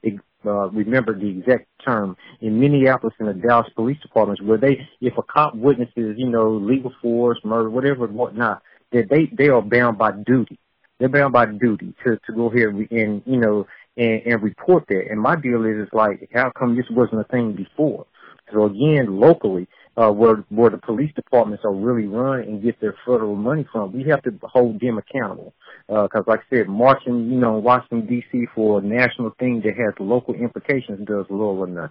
uh, 0.45 0.69
remember 0.71 1.19
the 1.19 1.29
exact 1.29 1.67
term 1.85 2.17
in 2.41 2.59
Minneapolis 2.61 3.15
and 3.19 3.29
the 3.29 3.35
Dallas 3.35 3.71
police 3.75 3.99
departments 4.01 4.43
where 4.43 4.59
they, 4.59 4.87
if 5.01 5.17
a 5.19 5.23
cop 5.23 5.55
witnesses, 5.55 6.15
you 6.17 6.29
know, 6.29 6.51
legal 6.51 6.93
force, 7.03 7.39
murder, 7.45 7.71
whatever, 7.71 8.07
whatnot, 8.07 8.63
that 8.93 9.09
they 9.09 9.31
they 9.37 9.49
are 9.49 9.63
bound 9.63 9.99
by 9.99 10.13
duty. 10.13 10.59
They're 10.99 11.09
bound 11.09 11.33
by 11.33 11.47
duty 11.47 11.95
to 12.05 12.19
to 12.27 12.33
go 12.33 12.51
here 12.51 12.71
and 12.71 13.23
you 13.25 13.37
know 13.37 13.67
and, 13.97 14.23
and 14.27 14.43
report 14.43 14.85
that. 14.89 15.07
And 15.11 15.21
my 15.21 15.37
deal 15.37 15.65
is, 15.65 15.87
is 15.87 15.93
like, 15.93 16.29
how 16.33 16.51
come 16.51 16.77
this 16.77 16.87
wasn't 16.91 17.21
a 17.21 17.25
thing 17.25 17.53
before? 17.53 18.07
So 18.53 18.65
again, 18.65 19.21
locally, 19.21 19.69
uh, 20.01 20.11
where 20.11 20.45
where 20.49 20.71
the 20.71 20.79
police 20.79 21.13
departments 21.15 21.63
are 21.65 21.75
really 21.75 22.07
run 22.07 22.41
and 22.41 22.63
get 22.63 22.81
their 22.81 22.95
federal 23.05 23.37
money 23.37 23.67
from, 23.71 23.93
we 23.93 24.05
have 24.09 24.23
to 24.23 24.33
hold 24.43 24.81
them 24.81 24.99
accountable. 24.99 25.53
Because, 25.87 26.25
uh, 26.27 26.31
like 26.31 26.41
I 26.51 26.57
said, 26.57 26.69
marching, 26.69 27.31
you 27.31 27.39
know, 27.39 27.59
Washington 27.59 28.07
D.C. 28.07 28.47
for 28.55 28.79
a 28.79 28.83
national 28.83 29.33
thing 29.39 29.61
that 29.65 29.75
has 29.77 29.95
local 29.99 30.35
implications 30.35 31.07
does 31.07 31.27
little 31.29 31.59
or 31.59 31.67
nothing. 31.67 31.91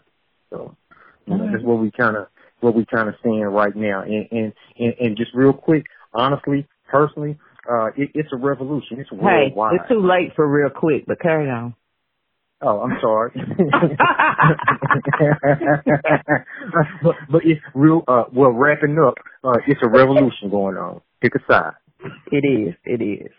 So, 0.50 0.76
you 1.28 1.36
know, 1.36 1.43
mm-hmm. 1.43 1.52
that's 1.52 1.63
what 1.63 1.80
we 1.80 1.91
kind 1.91 2.15
of 2.15 2.28
what 2.62 2.76
we 2.76 2.86
kind 2.86 3.10
of 3.10 3.15
seeing 3.22 3.41
right 3.41 3.76
now. 3.76 4.02
And, 4.02 4.28
and 4.32 4.54
and 4.80 4.93
and 5.00 5.17
just 5.17 5.32
real 5.36 5.54
quick, 5.54 5.86
honestly, 6.13 6.67
personally, 6.89 7.38
uh, 7.69 7.88
it, 7.95 8.10
it's 8.15 8.30
a 8.34 8.38
revolution. 8.38 9.00
It's 9.00 9.12
worldwide. 9.12 9.74
Hey, 9.74 9.78
it's 9.82 9.89
too 9.89 10.02
late 10.02 10.34
for 10.36 10.48
real 10.48 10.72
quick, 10.72 11.06
but 11.06 11.19
carry 11.22 11.50
on. 11.50 11.76
Oh, 12.62 12.82
I'm 12.82 12.98
sorry. 13.02 13.32
but, 17.04 17.15
but 17.32 17.41
it's 17.45 17.62
real. 17.74 18.04
Uh, 18.08 18.26
well, 18.34 18.52
wrapping 18.52 18.98
up, 19.00 19.15
uh, 19.43 19.58
it's 19.67 19.80
a 19.82 19.88
revolution 19.88 20.50
going 20.50 20.76
on. 20.76 21.02
Pick 21.22 21.36
a 21.36 21.39
side. 21.52 21.74
It 22.32 22.45
is. 22.45 22.76
It 22.86 23.02
is. 23.02 23.32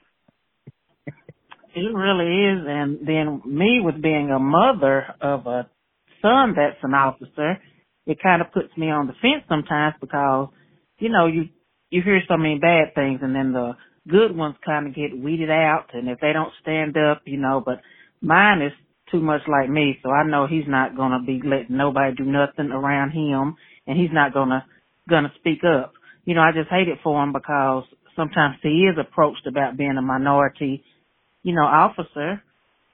It 1.75 1.95
really 1.95 2.47
is. 2.47 2.67
And 2.67 3.07
then 3.07 3.43
me 3.45 3.81
with 3.83 4.03
being 4.03 4.31
a 4.31 4.39
mother 4.39 5.15
of 5.21 5.47
a 5.47 5.69
son 6.23 6.55
that's 6.57 6.83
an 6.83 6.95
officer, 6.95 7.59
it 8.07 8.23
kind 8.23 8.41
of 8.41 8.53
puts 8.53 8.77
me 8.77 8.91
on 8.91 9.07
the 9.07 9.13
fence 9.21 9.45
sometimes 9.49 9.95
because, 10.01 10.49
you 10.99 11.11
know, 11.11 11.27
you, 11.27 11.49
you 11.91 12.03
hear 12.03 12.21
so 12.27 12.37
many 12.37 12.59
bad 12.59 12.95
things 12.95 13.21
and 13.23 13.35
then 13.35 13.53
the 13.53 13.73
good 14.09 14.35
ones 14.35 14.57
kind 14.65 14.89
of 14.89 14.95
get 14.95 15.17
weeded 15.17 15.51
out 15.51 15.89
and 15.93 16.09
if 16.09 16.19
they 16.21 16.33
don't 16.33 16.53
stand 16.63 16.97
up, 16.97 17.23
you 17.27 17.39
know, 17.39 17.63
but 17.65 17.81
mine 18.21 18.63
is 18.63 18.73
too 19.11 19.21
much 19.21 19.43
like 19.49 19.69
me, 19.69 19.99
so 20.03 20.11
I 20.11 20.25
know 20.25 20.47
he's 20.47 20.69
not 20.69 20.97
gonna 20.97 21.23
be 21.25 21.41
letting 21.45 21.77
nobody 21.77 22.15
do 22.15 22.25
nothing 22.25 22.71
around 22.71 23.11
him 23.11 23.57
and 23.87 23.99
he's 23.99 24.13
not 24.13 24.35
gonna 24.35 24.65
gonna 25.09 25.33
speak 25.39 25.61
up. 25.65 25.93
You 26.25 26.35
know, 26.35 26.43
I 26.43 26.53
just 26.53 26.71
hate 26.71 26.89
it 26.89 26.99
for 27.03 27.23
him 27.23 27.33
because 27.33 27.85
sometimes 28.17 28.57
he 28.63 28.89
is 28.91 28.97
approached 28.99 29.47
about 29.47 29.77
being 29.77 29.97
a 29.97 30.03
minority, 30.03 30.85
you 31.43 31.55
know, 31.55 31.65
officer. 31.65 32.43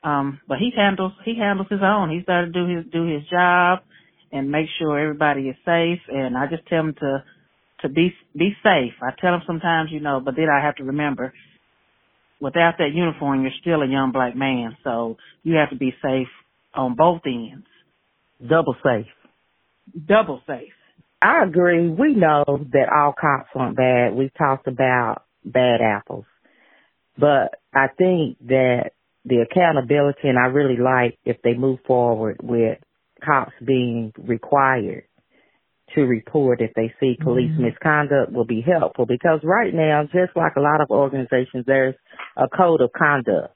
Um, 0.02 0.40
but 0.46 0.58
he 0.58 0.70
handles 0.76 1.12
he 1.24 1.36
handles 1.36 1.68
his 1.70 1.80
own. 1.82 2.10
He's 2.10 2.24
to 2.26 2.46
do 2.52 2.66
his 2.66 2.84
do 2.92 3.06
his 3.06 3.22
job 3.28 3.80
and 4.32 4.50
make 4.50 4.66
sure 4.78 4.98
everybody 4.98 5.48
is 5.48 5.56
safe 5.64 6.00
and 6.08 6.36
I 6.36 6.46
just 6.46 6.66
tell 6.66 6.80
him 6.80 6.94
to 7.00 7.24
to 7.82 7.88
be 7.88 8.12
be 8.36 8.56
safe. 8.62 8.94
I 9.02 9.10
tell 9.20 9.34
him 9.34 9.42
sometimes, 9.46 9.90
you 9.92 10.00
know, 10.00 10.20
but 10.24 10.36
then 10.36 10.48
I 10.48 10.64
have 10.64 10.76
to 10.76 10.84
remember 10.84 11.32
without 12.40 12.74
that 12.78 12.92
uniform 12.94 13.42
you're 13.42 13.50
still 13.60 13.82
a 13.82 13.88
young 13.88 14.12
black 14.12 14.36
man. 14.36 14.76
So 14.84 15.16
you 15.42 15.54
have 15.56 15.70
to 15.70 15.76
be 15.76 15.94
safe 16.02 16.28
on 16.74 16.94
both 16.94 17.22
ends. 17.26 17.66
Double 18.40 18.76
safe. 18.84 19.06
Double 20.06 20.42
safe. 20.46 20.72
I 21.22 21.44
agree. 21.44 21.88
We 21.88 22.14
know 22.14 22.44
that 22.46 22.88
all 22.94 23.14
cops 23.18 23.48
aren't 23.54 23.76
bad. 23.76 24.14
We've 24.14 24.34
talked 24.36 24.68
about 24.68 25.22
bad 25.44 25.80
apples. 25.80 26.26
But 27.18 27.54
I 27.74 27.86
think 27.96 28.36
that 28.46 28.90
the 29.24 29.44
accountability, 29.50 30.28
and 30.28 30.38
I 30.38 30.48
really 30.48 30.76
like 30.76 31.18
if 31.24 31.40
they 31.42 31.54
move 31.54 31.78
forward 31.86 32.40
with 32.42 32.78
cops 33.24 33.52
being 33.64 34.12
required 34.18 35.04
to 35.94 36.02
report 36.02 36.60
if 36.60 36.72
they 36.74 36.92
see 37.00 37.16
police 37.22 37.50
mm-hmm. 37.52 37.64
misconduct 37.64 38.32
will 38.32 38.44
be 38.44 38.62
helpful 38.62 39.06
because 39.06 39.40
right 39.44 39.72
now, 39.72 40.02
just 40.04 40.36
like 40.36 40.56
a 40.56 40.60
lot 40.60 40.80
of 40.80 40.90
organizations, 40.90 41.64
there's 41.66 41.94
a 42.36 42.48
code 42.48 42.80
of 42.80 42.90
conduct 42.92 43.54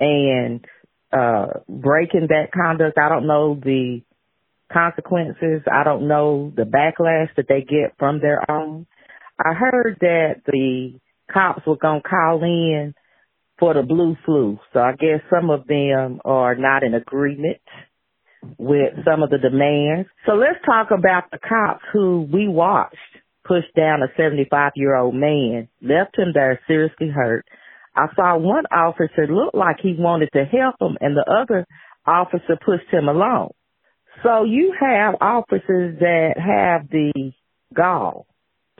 and, 0.00 0.64
uh, 1.12 1.46
breaking 1.68 2.28
that 2.28 2.50
conduct, 2.52 2.98
I 2.98 3.08
don't 3.08 3.26
know 3.26 3.54
the 3.54 4.02
consequences. 4.72 5.62
I 5.70 5.84
don't 5.84 6.08
know 6.08 6.52
the 6.54 6.64
backlash 6.64 7.34
that 7.36 7.46
they 7.48 7.60
get 7.60 7.96
from 7.98 8.20
their 8.20 8.50
own. 8.50 8.86
I 9.38 9.54
heard 9.54 9.98
that 10.00 10.42
the 10.46 10.98
cops 11.32 11.66
were 11.66 11.76
going 11.76 12.02
to 12.02 12.08
call 12.08 12.42
in 12.42 12.94
for 13.58 13.74
the 13.74 13.82
blue 13.82 14.16
flu. 14.24 14.58
So 14.72 14.80
I 14.80 14.92
guess 14.92 15.20
some 15.30 15.50
of 15.50 15.66
them 15.66 16.20
are 16.24 16.54
not 16.54 16.82
in 16.82 16.94
agreement 16.94 17.58
with 18.58 18.94
some 19.04 19.22
of 19.22 19.30
the 19.30 19.38
demands. 19.38 20.08
So 20.26 20.32
let's 20.32 20.58
talk 20.64 20.88
about 20.90 21.30
the 21.30 21.38
cops 21.38 21.84
who 21.92 22.28
we 22.32 22.48
watched 22.48 22.96
push 23.46 23.64
down 23.76 24.02
a 24.02 24.08
75 24.16 24.72
year 24.74 24.96
old 24.96 25.14
man, 25.14 25.68
left 25.80 26.18
him 26.18 26.32
there 26.34 26.60
seriously 26.66 27.08
hurt. 27.08 27.44
I 27.94 28.06
saw 28.14 28.36
one 28.36 28.64
officer 28.66 29.26
look 29.28 29.54
like 29.54 29.76
he 29.80 29.94
wanted 29.98 30.30
to 30.34 30.44
help 30.44 30.76
him 30.80 30.98
and 31.00 31.16
the 31.16 31.24
other 31.30 31.66
officer 32.06 32.58
pushed 32.64 32.90
him 32.90 33.08
along. 33.08 33.50
So 34.22 34.44
you 34.44 34.74
have 34.78 35.14
officers 35.20 35.98
that 36.00 36.34
have 36.36 36.88
the 36.90 37.32
gall 37.74 38.26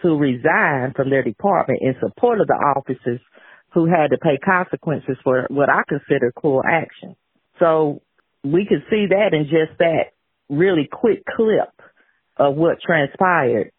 to 0.03 0.17
resign 0.17 0.93
from 0.95 1.11
their 1.11 1.23
department 1.23 1.81
in 1.83 1.95
support 2.01 2.41
of 2.41 2.47
the 2.47 2.55
officers 2.55 3.21
who 3.73 3.87
had 3.87 4.11
to 4.11 4.19
pay 4.19 4.39
consequences 4.39 5.17
for 5.23 5.47
what 5.49 5.69
I 5.69 5.83
consider 5.89 6.33
cruel 6.33 6.63
action. 6.69 7.17
So 7.59 8.03
we 8.53 8.67
could 8.67 8.85
see 8.91 9.07
that 9.11 9.31
in 9.33 9.45
just 9.45 9.79
that 9.79 10.13
really 10.49 10.89
quick 10.91 11.25
clip 11.25 11.71
of 12.37 12.55
what 12.55 12.81
transpired, 12.81 13.73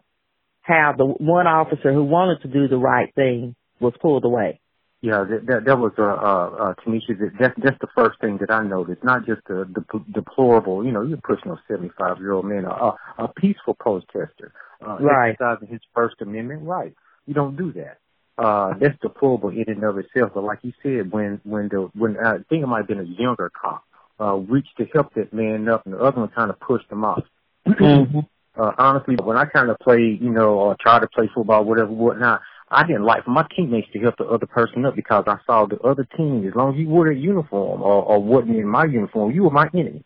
how 0.62 0.94
the 0.96 1.04
one 1.04 1.46
officer 1.46 1.92
who 1.92 2.04
wanted 2.04 2.42
to 2.42 2.48
do 2.48 2.68
the 2.68 2.76
right 2.76 3.14
thing 3.14 3.54
was 3.80 3.94
pulled 4.00 4.24
away. 4.24 4.60
Yeah, 5.00 5.24
that 5.30 5.46
that, 5.46 5.64
that 5.66 5.78
was 5.78 5.92
uh, 5.96 6.02
uh, 6.02 6.70
uh 6.70 6.74
Tanisha. 6.84 7.16
That, 7.18 7.30
that's 7.38 7.54
that's 7.62 7.78
the 7.80 7.86
first 7.94 8.20
thing 8.20 8.38
that 8.40 8.50
I 8.50 8.64
noticed. 8.64 9.04
Not 9.04 9.26
just 9.26 9.42
the, 9.46 9.64
the 9.72 10.04
deplorable, 10.12 10.84
you 10.84 10.90
know, 10.90 11.02
you're 11.02 11.18
pushing 11.18 11.52
a 11.52 11.62
75 11.68 12.18
year 12.18 12.32
old 12.32 12.44
man, 12.44 12.64
a, 12.64 12.94
a 13.18 13.28
peaceful 13.28 13.74
protester, 13.74 14.52
uh, 14.84 14.98
right. 14.98 15.30
exercising 15.30 15.68
his 15.68 15.80
First 15.94 16.16
Amendment 16.20 16.62
right. 16.64 16.94
You 17.26 17.34
don't 17.34 17.56
do 17.56 17.72
that. 17.74 17.98
Uh, 18.36 18.74
that's 18.80 18.98
deplorable 19.00 19.50
in 19.50 19.64
and 19.68 19.84
of 19.84 19.98
itself. 19.98 20.32
But 20.34 20.42
like 20.42 20.58
you 20.62 20.72
said, 20.82 21.12
when 21.12 21.40
when 21.44 21.68
the 21.68 21.90
when 21.94 22.16
uh, 22.16 22.30
I 22.30 22.36
think 22.48 22.64
it 22.64 22.66
might 22.66 22.78
have 22.78 22.88
been 22.88 23.00
a 23.00 23.22
younger 23.22 23.50
cop 23.50 23.84
uh, 24.20 24.34
reached 24.34 24.76
to 24.78 24.86
help 24.92 25.14
that 25.14 25.32
man 25.32 25.68
up, 25.68 25.84
and 25.84 25.94
the 25.94 25.98
other 25.98 26.20
one 26.20 26.28
kind 26.28 26.50
of 26.50 26.58
pushed 26.60 26.90
him 26.90 27.04
off. 27.04 27.22
mm-hmm. 27.66 28.18
uh, 28.60 28.72
honestly, 28.78 29.16
when 29.22 29.36
I 29.36 29.44
kind 29.44 29.70
of 29.70 29.78
play, 29.78 30.18
you 30.20 30.30
know, 30.30 30.54
or 30.54 30.76
try 30.80 30.98
to 30.98 31.08
play 31.08 31.30
football, 31.34 31.64
whatever, 31.64 31.90
whatnot, 31.90 32.40
I 32.70 32.86
didn't 32.86 33.04
like 33.04 33.24
for 33.24 33.30
my 33.30 33.46
teammates 33.54 33.88
to 33.92 33.98
help 34.00 34.16
the 34.18 34.26
other 34.26 34.46
person 34.46 34.84
up 34.84 34.94
because 34.94 35.24
I 35.26 35.36
saw 35.46 35.66
the 35.66 35.78
other 35.80 36.06
team, 36.16 36.46
as 36.46 36.54
long 36.54 36.74
as 36.74 36.78
you 36.78 36.88
wore 36.88 37.08
a 37.08 37.16
uniform 37.16 37.82
or, 37.82 38.02
or 38.02 38.22
wasn't 38.22 38.56
in 38.56 38.68
my 38.68 38.84
uniform, 38.84 39.32
you 39.32 39.44
were 39.44 39.50
my 39.50 39.68
enemy. 39.72 40.04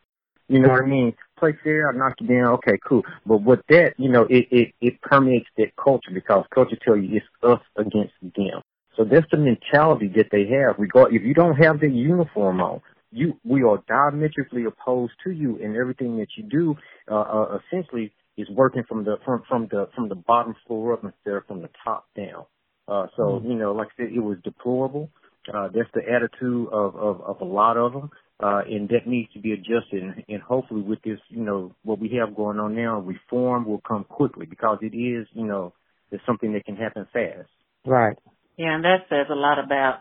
You 0.48 0.60
know 0.60 0.68
what 0.68 0.82
I 0.82 0.86
mean? 0.86 1.14
Play 1.38 1.56
fair, 1.64 1.88
I 1.88 1.96
knock 1.96 2.14
you 2.20 2.26
down, 2.26 2.48
okay, 2.54 2.78
cool. 2.86 3.02
But 3.24 3.38
with 3.38 3.60
that, 3.70 3.94
you 3.96 4.10
know, 4.10 4.26
it, 4.28 4.46
it, 4.50 4.74
it 4.80 5.00
permeates 5.00 5.48
that 5.56 5.74
culture 5.82 6.10
because 6.12 6.44
culture 6.54 6.76
tell 6.84 6.96
you 6.96 7.16
it's 7.16 7.26
us 7.42 7.60
against 7.76 8.12
them. 8.20 8.60
So 8.96 9.04
that's 9.04 9.26
the 9.30 9.38
mentality 9.38 10.08
that 10.16 10.28
they 10.30 10.46
have. 10.48 10.78
Regard 10.78 11.14
if 11.14 11.22
you 11.22 11.32
don't 11.32 11.56
have 11.56 11.80
the 11.80 11.88
uniform 11.88 12.60
on, 12.60 12.82
you 13.12 13.38
we 13.44 13.62
are 13.62 13.82
diametrically 13.86 14.64
opposed 14.64 15.12
to 15.24 15.30
you, 15.30 15.58
and 15.62 15.76
everything 15.76 16.16
that 16.18 16.28
you 16.36 16.44
do, 16.44 16.74
uh, 17.10 17.20
uh, 17.20 17.58
essentially, 17.58 18.12
is 18.36 18.48
working 18.50 18.82
from 18.88 19.04
the 19.04 19.16
from 19.24 19.42
from 19.48 19.68
the 19.70 19.88
from 19.94 20.08
the 20.08 20.14
bottom 20.14 20.54
floor 20.66 20.94
up 20.94 21.04
instead 21.04 21.34
of 21.34 21.46
from 21.46 21.62
the 21.62 21.70
top 21.84 22.06
down. 22.16 22.44
Uh, 22.88 23.06
so 23.16 23.22
mm-hmm. 23.22 23.50
you 23.50 23.54
know, 23.54 23.72
like 23.72 23.88
I 23.98 24.04
said, 24.04 24.12
it 24.12 24.20
was 24.20 24.38
deplorable. 24.42 25.10
Uh, 25.52 25.68
that's 25.74 25.90
the 25.94 26.02
attitude 26.02 26.68
of, 26.72 26.96
of 26.96 27.20
of 27.20 27.40
a 27.40 27.44
lot 27.44 27.76
of 27.76 27.92
them, 27.92 28.10
uh, 28.42 28.62
and 28.68 28.88
that 28.88 29.06
needs 29.06 29.32
to 29.32 29.40
be 29.40 29.52
adjusted. 29.52 30.02
And, 30.02 30.24
and 30.28 30.42
hopefully, 30.42 30.82
with 30.82 31.02
this, 31.02 31.18
you 31.28 31.44
know, 31.44 31.74
what 31.82 31.98
we 31.98 32.18
have 32.20 32.34
going 32.34 32.58
on 32.58 32.74
now, 32.74 33.00
reform 33.00 33.66
will 33.66 33.82
come 33.86 34.04
quickly 34.04 34.46
because 34.46 34.78
it 34.82 34.96
is, 34.96 35.26
you 35.32 35.46
know, 35.46 35.74
it's 36.10 36.24
something 36.26 36.52
that 36.52 36.64
can 36.64 36.76
happen 36.76 37.06
fast. 37.12 37.48
Right. 37.84 38.16
Yeah, 38.56 38.74
and 38.74 38.84
that 38.84 39.06
says 39.08 39.26
a 39.30 39.34
lot 39.34 39.58
about 39.58 40.00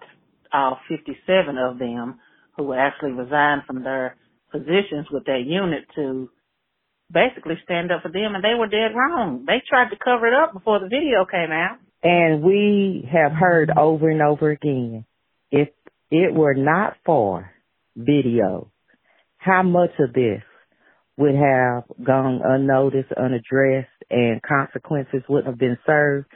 all 0.53 0.77
57 0.89 1.57
of 1.57 1.79
them 1.79 2.19
who 2.57 2.73
actually 2.73 3.11
resigned 3.11 3.63
from 3.65 3.83
their 3.83 4.15
positions 4.51 5.07
with 5.11 5.25
that 5.25 5.43
unit 5.45 5.85
to 5.95 6.29
basically 7.11 7.55
stand 7.63 7.91
up 7.91 8.01
for 8.01 8.11
them 8.11 8.35
and 8.35 8.43
they 8.43 8.57
were 8.57 8.67
dead 8.67 8.95
wrong. 8.95 9.43
They 9.45 9.61
tried 9.67 9.89
to 9.89 9.97
cover 10.01 10.27
it 10.27 10.33
up 10.33 10.53
before 10.53 10.79
the 10.79 10.87
video 10.87 11.25
came 11.29 11.51
out. 11.51 11.77
And 12.03 12.41
we 12.41 13.07
have 13.11 13.31
heard 13.31 13.71
over 13.77 14.09
and 14.09 14.21
over 14.21 14.51
again, 14.51 15.05
if 15.51 15.69
it 16.09 16.33
were 16.33 16.55
not 16.55 16.95
for 17.05 17.51
video, 17.95 18.71
how 19.37 19.63
much 19.63 19.91
of 19.99 20.13
this 20.13 20.41
would 21.17 21.35
have 21.35 21.83
gone 22.03 22.41
unnoticed, 22.43 23.11
unaddressed, 23.11 23.89
and 24.09 24.41
consequences 24.41 25.21
wouldn't 25.29 25.47
have 25.47 25.59
been 25.59 25.77
served 25.85 26.27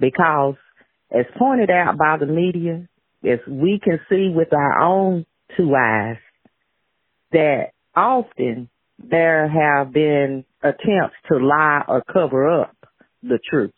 because 0.00 0.54
as 1.10 1.26
pointed 1.38 1.70
out 1.70 1.96
by 1.98 2.16
the 2.18 2.26
media, 2.26 2.88
as 3.24 3.38
we 3.46 3.80
can 3.82 4.00
see 4.08 4.32
with 4.34 4.52
our 4.52 4.80
own 4.80 5.24
two 5.56 5.74
eyes, 5.74 6.16
that 7.32 7.72
often 7.94 8.68
there 8.98 9.48
have 9.48 9.92
been 9.92 10.44
attempts 10.62 11.16
to 11.30 11.38
lie 11.38 11.82
or 11.88 12.02
cover 12.02 12.62
up 12.62 12.76
the 13.22 13.38
truth. 13.50 13.72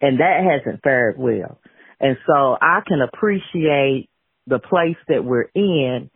And 0.00 0.20
that 0.20 0.40
hasn't 0.44 0.82
fared 0.82 1.16
well. 1.18 1.58
And 2.00 2.16
so 2.26 2.56
I 2.60 2.80
can 2.86 3.00
appreciate 3.00 4.08
the 4.46 4.58
place 4.58 4.96
that 5.08 5.24
we're 5.24 5.50
in. 5.54 6.10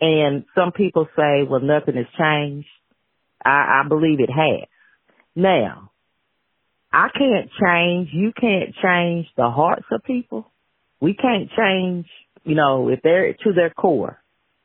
And 0.00 0.44
some 0.54 0.72
people 0.72 1.06
say, 1.16 1.44
well, 1.48 1.60
nothing 1.60 1.94
has 1.96 2.06
changed. 2.18 2.68
I, 3.44 3.82
I 3.82 3.88
believe 3.88 4.20
it 4.20 4.30
has. 4.30 4.68
Now, 5.34 5.90
I 6.92 7.08
can't 7.08 7.50
change, 7.60 8.10
you 8.12 8.32
can't 8.38 8.74
change 8.82 9.26
the 9.36 9.48
hearts 9.48 9.86
of 9.90 10.04
people. 10.04 10.50
We 11.00 11.14
can't 11.14 11.48
change, 11.56 12.06
you 12.44 12.54
know, 12.54 12.88
if 12.88 13.00
they're 13.02 13.32
to 13.32 13.52
their 13.54 13.70
core, 13.70 14.20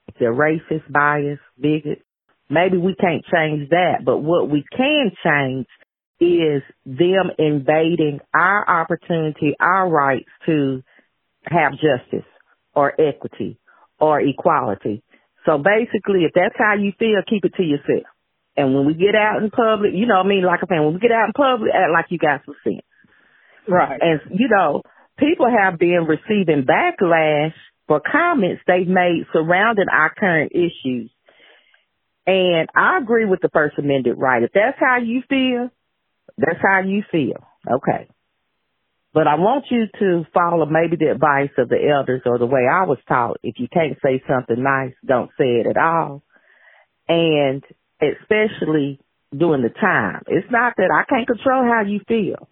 if 0.08 0.16
they're 0.20 0.34
racist, 0.34 0.90
biased, 0.90 1.42
bigot, 1.60 2.02
maybe 2.50 2.78
we 2.78 2.96
can't 2.96 3.24
change 3.26 3.70
that. 3.70 4.06
But 4.06 4.20
what 4.20 4.50
we 4.50 4.64
can 4.76 5.12
change 5.24 5.68
is 6.20 6.64
them 6.86 7.30
invading 7.38 8.20
our 8.34 8.68
opportunity, 8.68 9.56
our 9.60 9.90
rights 9.90 10.30
to 10.46 10.82
have 11.46 11.74
justice 11.74 12.28
or 12.74 12.94
equity 13.00 13.60
or 14.00 14.20
equality. 14.20 15.04
So 15.46 15.58
basically, 15.58 16.26
if 16.26 16.34
that's 16.34 16.56
how 16.58 16.76
you 16.76 16.92
feel, 16.98 17.22
keep 17.28 17.46
it 17.46 17.54
to 17.56 17.64
yourself. 17.64 18.08
And 18.58 18.74
when 18.74 18.86
we 18.86 18.96
get 18.96 19.16
out 19.16 19.44
in 19.44 19.52
public, 19.52 19.92
you 19.94 20.08
know 20.08 20.18
what 20.18 20.26
I 20.26 20.30
mean? 20.30 20.44
Like 20.44 20.60
I'm 20.62 20.68
saying, 20.68 20.84
when 20.84 20.96
we 20.96 21.00
get 21.00 21.12
out 21.12 21.28
in 21.28 21.34
public, 21.34 21.72
act 21.74 21.94
like 21.94 22.06
you 22.10 22.18
got 22.18 22.42
some 22.46 22.56
sense. 22.64 22.82
Right. 23.68 24.00
And, 24.02 24.20
you 24.32 24.50
know, 24.50 24.82
people 25.18 25.48
have 25.50 25.80
been 25.80 26.08
receiving 26.08 26.66
backlash 26.66 27.54
for 27.88 28.02
comments 28.02 28.62
they've 28.68 28.88
made 28.88 29.26
surrounding 29.34 29.88
our 29.92 30.14
current 30.14 30.52
issues. 30.54 31.12
And 32.26 32.70
I 32.76 32.98
agree 33.02 33.26
with 33.26 33.40
the 33.42 33.50
First 33.54 33.78
Amendment 33.78 34.18
right. 34.18 34.44
If 34.44 34.52
that's 34.54 34.78
how 34.80 34.98
you 34.98 35.22
feel, 35.30 35.70
that's 36.38 36.60
how 36.62 36.82
you 36.86 37.04
feel. 37.10 37.44
Okay. 37.70 38.10
But 39.14 39.28
I 39.28 39.36
want 39.36 39.66
you 39.72 39.86
to 40.00 40.28
follow 40.34 40.66
maybe 40.66 40.98
the 40.98 41.12
advice 41.12 41.50
of 41.58 41.70
the 41.70 41.78
elders 41.90 42.22
or 42.26 42.38
the 42.38 42.46
way 42.46 42.68
I 42.72 42.86
was 42.86 43.00
taught. 43.08 43.38
If 43.42 43.56
you 43.58 43.68
can't 43.72 43.98
say 44.04 44.22
something 44.28 44.62
nice, 44.62 44.94
don't 45.06 45.32
say 45.38 45.62
it 45.62 45.68
at 45.68 45.78
all. 45.78 46.22
And 47.08 47.64
especially 48.02 49.00
during 49.36 49.64
the 49.64 49.70
time. 49.70 50.24
It's 50.28 50.52
not 50.52 50.74
that 50.78 50.92
I 50.94 51.04
can't 51.10 51.28
control 51.28 51.64
how 51.64 51.84
you 51.86 52.02
feel. 52.08 52.48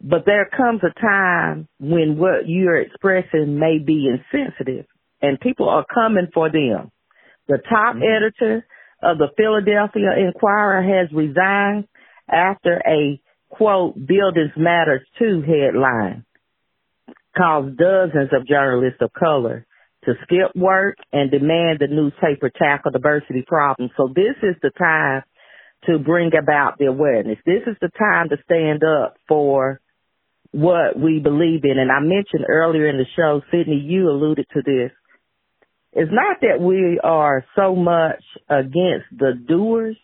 But 0.00 0.24
there 0.26 0.48
comes 0.54 0.82
a 0.82 1.00
time 1.00 1.68
when 1.80 2.18
what 2.18 2.46
you're 2.46 2.80
expressing 2.80 3.58
may 3.58 3.78
be 3.78 4.08
insensitive 4.08 4.86
and 5.22 5.40
people 5.40 5.68
are 5.68 5.86
coming 5.92 6.28
for 6.32 6.50
them. 6.50 6.90
The 7.48 7.58
top 7.68 7.96
mm-hmm. 7.96 8.02
editor 8.02 8.66
of 9.02 9.18
the 9.18 9.28
Philadelphia 9.36 10.26
Inquirer 10.26 10.82
has 10.82 11.12
resigned 11.12 11.88
after 12.30 12.82
a 12.86 13.20
quote, 13.48 13.94
Buildings 13.94 14.52
Matters 14.56 15.06
too 15.18 15.42
headline 15.42 16.24
caused 17.36 17.76
dozens 17.76 18.30
of 18.32 18.46
journalists 18.46 19.00
of 19.00 19.12
color 19.12 19.66
to 20.04 20.14
skip 20.22 20.54
work 20.54 20.96
and 21.12 21.30
demand 21.30 21.78
the 21.80 21.88
newspaper 21.88 22.50
tackle 22.50 22.92
diversity 22.92 23.44
problems. 23.46 23.92
So 23.96 24.08
this 24.14 24.36
is 24.42 24.56
the 24.62 24.70
time 24.70 25.22
to 25.86 25.98
bring 25.98 26.30
about 26.34 26.78
the 26.78 26.86
awareness. 26.86 27.38
This 27.44 27.62
is 27.66 27.76
the 27.80 27.90
time 27.98 28.28
to 28.30 28.36
stand 28.44 28.82
up 28.82 29.16
for 29.28 29.80
what 30.56 30.98
we 30.98 31.20
believe 31.20 31.64
in. 31.64 31.78
And 31.78 31.92
I 31.92 32.00
mentioned 32.00 32.46
earlier 32.48 32.88
in 32.88 32.96
the 32.96 33.04
show, 33.14 33.42
Sydney, 33.50 33.76
you 33.76 34.08
alluded 34.08 34.46
to 34.54 34.62
this. 34.64 34.90
It's 35.92 36.10
not 36.10 36.38
that 36.40 36.64
we 36.64 36.98
are 37.04 37.44
so 37.54 37.76
much 37.76 38.22
against 38.48 39.04
the 39.12 39.32
doers 39.46 39.98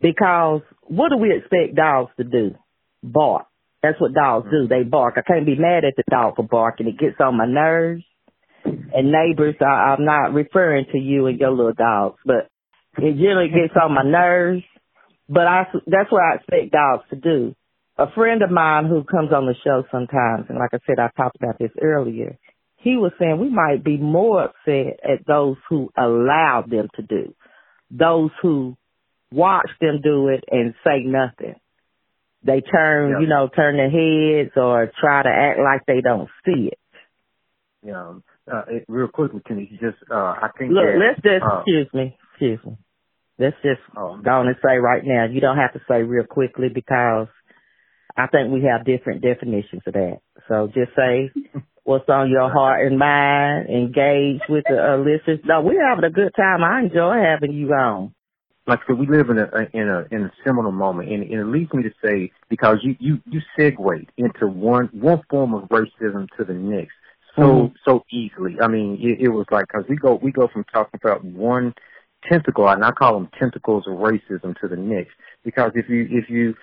because 0.00 0.62
what 0.82 1.10
do 1.10 1.18
we 1.18 1.36
expect 1.36 1.76
dogs 1.76 2.10
to 2.16 2.24
do? 2.24 2.54
Bark. 3.02 3.46
That's 3.82 4.00
what 4.00 4.14
dogs 4.14 4.48
do. 4.50 4.66
They 4.66 4.82
bark. 4.82 5.16
I 5.18 5.22
can't 5.22 5.46
be 5.46 5.58
mad 5.58 5.84
at 5.84 5.94
the 5.96 6.04
dog 6.10 6.36
for 6.36 6.42
barking. 6.42 6.88
It 6.88 6.98
gets 6.98 7.16
on 7.20 7.36
my 7.36 7.46
nerves. 7.46 8.02
And 8.64 9.12
neighbors, 9.12 9.56
I, 9.60 9.94
I'm 9.94 10.06
not 10.06 10.32
referring 10.32 10.86
to 10.92 10.98
you 10.98 11.26
and 11.26 11.38
your 11.38 11.50
little 11.50 11.74
dogs, 11.74 12.18
but 12.24 12.48
it 12.96 13.12
generally 13.16 13.48
gets 13.48 13.74
on 13.80 13.94
my 13.94 14.02
nerves. 14.02 14.62
But 15.28 15.46
I, 15.46 15.64
that's 15.86 16.10
what 16.10 16.22
I 16.22 16.36
expect 16.36 16.72
dogs 16.72 17.04
to 17.10 17.16
do. 17.16 17.54
A 17.98 18.10
friend 18.14 18.42
of 18.42 18.50
mine 18.50 18.86
who 18.86 19.04
comes 19.04 19.32
on 19.32 19.46
the 19.46 19.54
show 19.64 19.84
sometimes, 19.90 20.46
and 20.48 20.58
like 20.58 20.74
I 20.74 20.78
said, 20.86 20.98
I 20.98 21.08
talked 21.16 21.36
about 21.36 21.58
this 21.58 21.70
earlier, 21.80 22.38
he 22.76 22.96
was 22.96 23.12
saying 23.18 23.40
we 23.40 23.48
might 23.48 23.82
be 23.82 23.96
more 23.96 24.44
upset 24.44 25.00
at 25.02 25.26
those 25.26 25.56
who 25.68 25.90
allow 25.96 26.62
them 26.66 26.88
to 26.96 27.02
do, 27.02 27.34
those 27.90 28.30
who 28.42 28.76
watch 29.32 29.70
them 29.80 30.00
do 30.02 30.28
it 30.28 30.44
and 30.50 30.74
say 30.84 31.00
nothing. 31.04 31.54
They 32.44 32.60
turn, 32.60 33.10
yeah. 33.12 33.20
you 33.20 33.26
know, 33.26 33.48
turn 33.48 33.76
their 33.76 33.90
heads 33.90 34.52
or 34.56 34.92
try 35.00 35.22
to 35.22 35.28
act 35.28 35.58
like 35.58 35.86
they 35.86 36.00
don't 36.00 36.28
see 36.44 36.68
it. 36.68 36.78
Yeah. 37.82 38.14
Uh, 38.52 38.62
it, 38.68 38.84
real 38.86 39.08
quickly, 39.08 39.40
can 39.44 39.58
you 39.58 39.66
just, 39.80 39.98
uh, 40.10 40.14
I 40.14 40.50
think 40.56 40.70
Look, 40.70 40.84
that, 40.84 40.98
let's 41.00 41.20
just, 41.22 41.42
uh, 41.42 41.58
excuse 41.58 41.88
me, 41.92 42.16
excuse 42.30 42.60
me. 42.64 42.76
Let's 43.38 43.56
just 43.62 43.80
oh, 43.96 44.20
go 44.22 44.30
on 44.30 44.46
and 44.46 44.56
say 44.64 44.76
right 44.76 45.02
now, 45.04 45.26
you 45.26 45.40
don't 45.40 45.56
have 45.56 45.72
to 45.72 45.80
say 45.88 46.02
real 46.02 46.24
quickly 46.24 46.68
because 46.72 47.26
I 48.16 48.26
think 48.28 48.52
we 48.52 48.62
have 48.62 48.86
different 48.86 49.22
definitions 49.22 49.82
of 49.86 49.92
that. 49.92 50.20
So 50.48 50.68
just 50.72 50.92
say 50.96 51.30
what's 51.84 52.08
on 52.08 52.30
your 52.30 52.50
heart 52.50 52.86
and 52.86 52.98
mind, 52.98 53.68
engage 53.68 54.40
with 54.48 54.64
the 54.68 54.78
uh, 54.78 54.96
listeners. 54.98 55.40
No, 55.44 55.60
we're 55.60 55.86
having 55.86 56.04
a 56.04 56.10
good 56.10 56.32
time. 56.34 56.64
I 56.64 56.80
enjoy 56.80 57.16
having 57.22 57.52
you 57.52 57.68
on 57.72 58.14
like 58.68 58.80
I 58.80 58.86
said, 58.88 58.98
we 58.98 59.06
live 59.06 59.30
in 59.30 59.38
a 59.38 59.46
in 59.72 59.88
a 59.88 60.06
in 60.10 60.24
a 60.24 60.32
seminal 60.44 60.72
moment, 60.72 61.08
and, 61.08 61.22
and 61.22 61.40
it 61.40 61.46
leads 61.46 61.72
me 61.72 61.84
to 61.84 61.92
say 62.04 62.32
because 62.48 62.78
you 62.82 62.96
you 62.98 63.20
you 63.24 63.40
segue 63.56 64.08
into 64.16 64.48
one 64.48 64.88
one 64.92 65.22
form 65.30 65.54
of 65.54 65.68
racism 65.68 66.26
to 66.36 66.44
the 66.44 66.52
next 66.52 66.92
so 67.36 67.42
mm-hmm. 67.42 67.74
so 67.86 68.04
easily. 68.10 68.56
I 68.60 68.68
mean, 68.68 68.98
it, 69.00 69.26
it 69.26 69.28
was 69.28 69.46
like 69.50 69.66
because 69.68 69.88
we 69.88 69.96
go 69.96 70.18
we 70.20 70.32
go 70.32 70.48
from 70.52 70.64
talking 70.64 70.98
about 71.02 71.24
one 71.24 71.74
tentacle, 72.30 72.68
and 72.68 72.84
I 72.84 72.90
call 72.90 73.14
them 73.14 73.28
tentacles 73.38 73.84
of 73.86 73.98
racism 73.98 74.58
to 74.60 74.68
the 74.68 74.76
next. 74.76 75.12
Because 75.44 75.72
if 75.74 75.88
you 75.88 76.08
if 76.10 76.28
you 76.28 76.54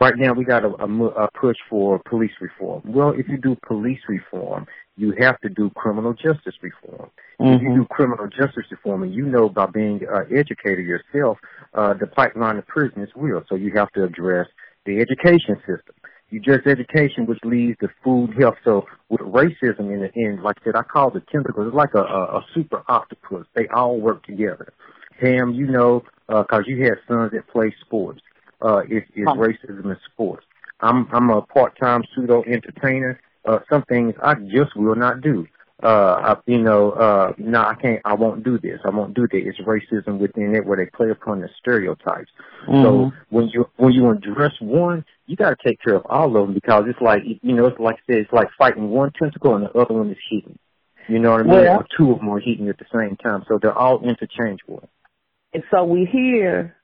right 0.00 0.14
now 0.16 0.32
we 0.32 0.44
got 0.44 0.64
a, 0.64 0.68
a, 0.68 1.04
a 1.06 1.30
push 1.32 1.56
for 1.68 2.00
police 2.08 2.32
reform. 2.40 2.82
Well, 2.84 3.10
if 3.10 3.28
you 3.28 3.36
do 3.36 3.56
police 3.66 4.00
reform, 4.08 4.66
you 4.96 5.14
have 5.20 5.40
to 5.40 5.48
do 5.48 5.70
criminal 5.70 6.12
justice 6.12 6.54
reform. 6.60 7.10
Mm-hmm. 7.40 7.52
If 7.52 7.62
you 7.62 7.68
mm-hmm. 7.68 7.80
do 7.80 7.86
criminal 7.86 8.26
justice 8.26 8.64
reform, 8.70 9.04
and 9.04 9.14
you 9.14 9.24
know 9.24 9.48
by 9.48 9.66
being 9.66 10.00
uh, 10.12 10.22
educated 10.36 10.84
yourself, 10.86 11.38
uh, 11.74 11.94
the 11.94 12.06
pipeline 12.06 12.56
to 12.56 12.62
prison 12.62 13.02
is 13.02 13.10
real. 13.14 13.42
So 13.48 13.54
you 13.54 13.72
have 13.76 13.92
to 13.92 14.04
address 14.04 14.48
the 14.86 14.98
education 15.00 15.56
system. 15.58 15.94
You 16.30 16.40
address 16.40 16.66
education, 16.66 17.26
which 17.26 17.38
leads 17.42 17.78
to 17.78 17.88
food, 18.04 18.34
health. 18.38 18.56
So 18.64 18.84
with 19.08 19.20
racism 19.20 19.92
in 19.92 20.00
the 20.00 20.10
end, 20.14 20.42
like 20.42 20.56
I 20.60 20.64
said, 20.64 20.76
I 20.76 20.82
call 20.82 21.16
it 21.16 21.22
tentacles. 21.32 21.68
It's 21.68 21.76
like 21.76 21.94
a, 21.94 22.02
a, 22.02 22.38
a 22.38 22.46
super 22.52 22.82
octopus. 22.88 23.46
They 23.54 23.66
all 23.68 23.98
work 23.98 24.24
together. 24.26 24.72
Pam, 25.20 25.52
you 25.52 25.66
know, 25.66 26.04
because 26.28 26.64
uh, 26.66 26.66
you 26.66 26.84
had 26.84 26.98
sons 27.08 27.32
that 27.32 27.48
play 27.48 27.74
sports 27.80 28.20
uh, 28.62 28.82
is, 28.88 29.02
is 29.14 29.26
racism 29.26 29.84
in 29.84 29.96
sports. 30.12 30.44
I'm 30.80 31.08
I'm 31.12 31.30
a 31.30 31.42
part-time 31.42 32.04
pseudo 32.14 32.44
entertainer. 32.44 33.20
Uh, 33.44 33.60
some 33.70 33.82
things 33.82 34.14
I 34.22 34.34
just 34.34 34.76
will 34.76 34.94
not 34.94 35.20
do. 35.20 35.46
Uh, 35.80 36.34
I, 36.34 36.36
you 36.46 36.58
know, 36.58 36.90
uh, 36.90 37.32
no, 37.38 37.60
I 37.60 37.74
can't. 37.74 38.00
I 38.04 38.14
won't 38.14 38.42
do 38.42 38.58
this. 38.58 38.80
I 38.84 38.90
won't 38.90 39.14
do 39.14 39.28
that. 39.28 39.36
It's 39.36 39.60
racism 39.60 40.18
within 40.18 40.56
it 40.56 40.66
where 40.66 40.76
they 40.76 40.86
play 40.86 41.10
upon 41.10 41.40
the 41.40 41.48
stereotypes. 41.60 42.30
Mm-hmm. 42.68 42.82
So 42.82 43.12
when 43.30 43.48
you 43.48 43.68
when 43.76 43.92
you 43.92 44.10
address 44.10 44.52
one, 44.60 45.04
you 45.26 45.36
got 45.36 45.50
to 45.50 45.56
take 45.64 45.80
care 45.80 45.94
of 45.94 46.04
all 46.06 46.36
of 46.36 46.46
them 46.46 46.54
because 46.54 46.84
it's 46.88 47.00
like 47.00 47.22
you 47.24 47.54
know, 47.54 47.66
it's 47.66 47.78
like 47.78 47.96
I 47.96 48.12
said, 48.12 48.18
it's 48.22 48.32
like 48.32 48.48
fighting 48.58 48.90
one 48.90 49.12
tentacle 49.12 49.54
and 49.54 49.66
the 49.66 49.78
other 49.78 49.94
one 49.94 50.10
is 50.10 50.18
heating. 50.28 50.58
You 51.08 51.20
know 51.20 51.30
what 51.30 51.40
I 51.40 51.44
mean? 51.44 51.52
Well, 51.52 51.78
or 51.78 51.86
two 51.96 52.10
of 52.10 52.18
them 52.18 52.28
are 52.28 52.40
heating 52.40 52.68
at 52.68 52.78
the 52.78 52.84
same 52.92 53.16
time, 53.16 53.44
so 53.48 53.58
they're 53.60 53.76
all 53.76 54.02
interchangeable. 54.02 54.88
And 55.54 55.62
so 55.70 55.84
we 55.84 56.04
hear 56.04 56.76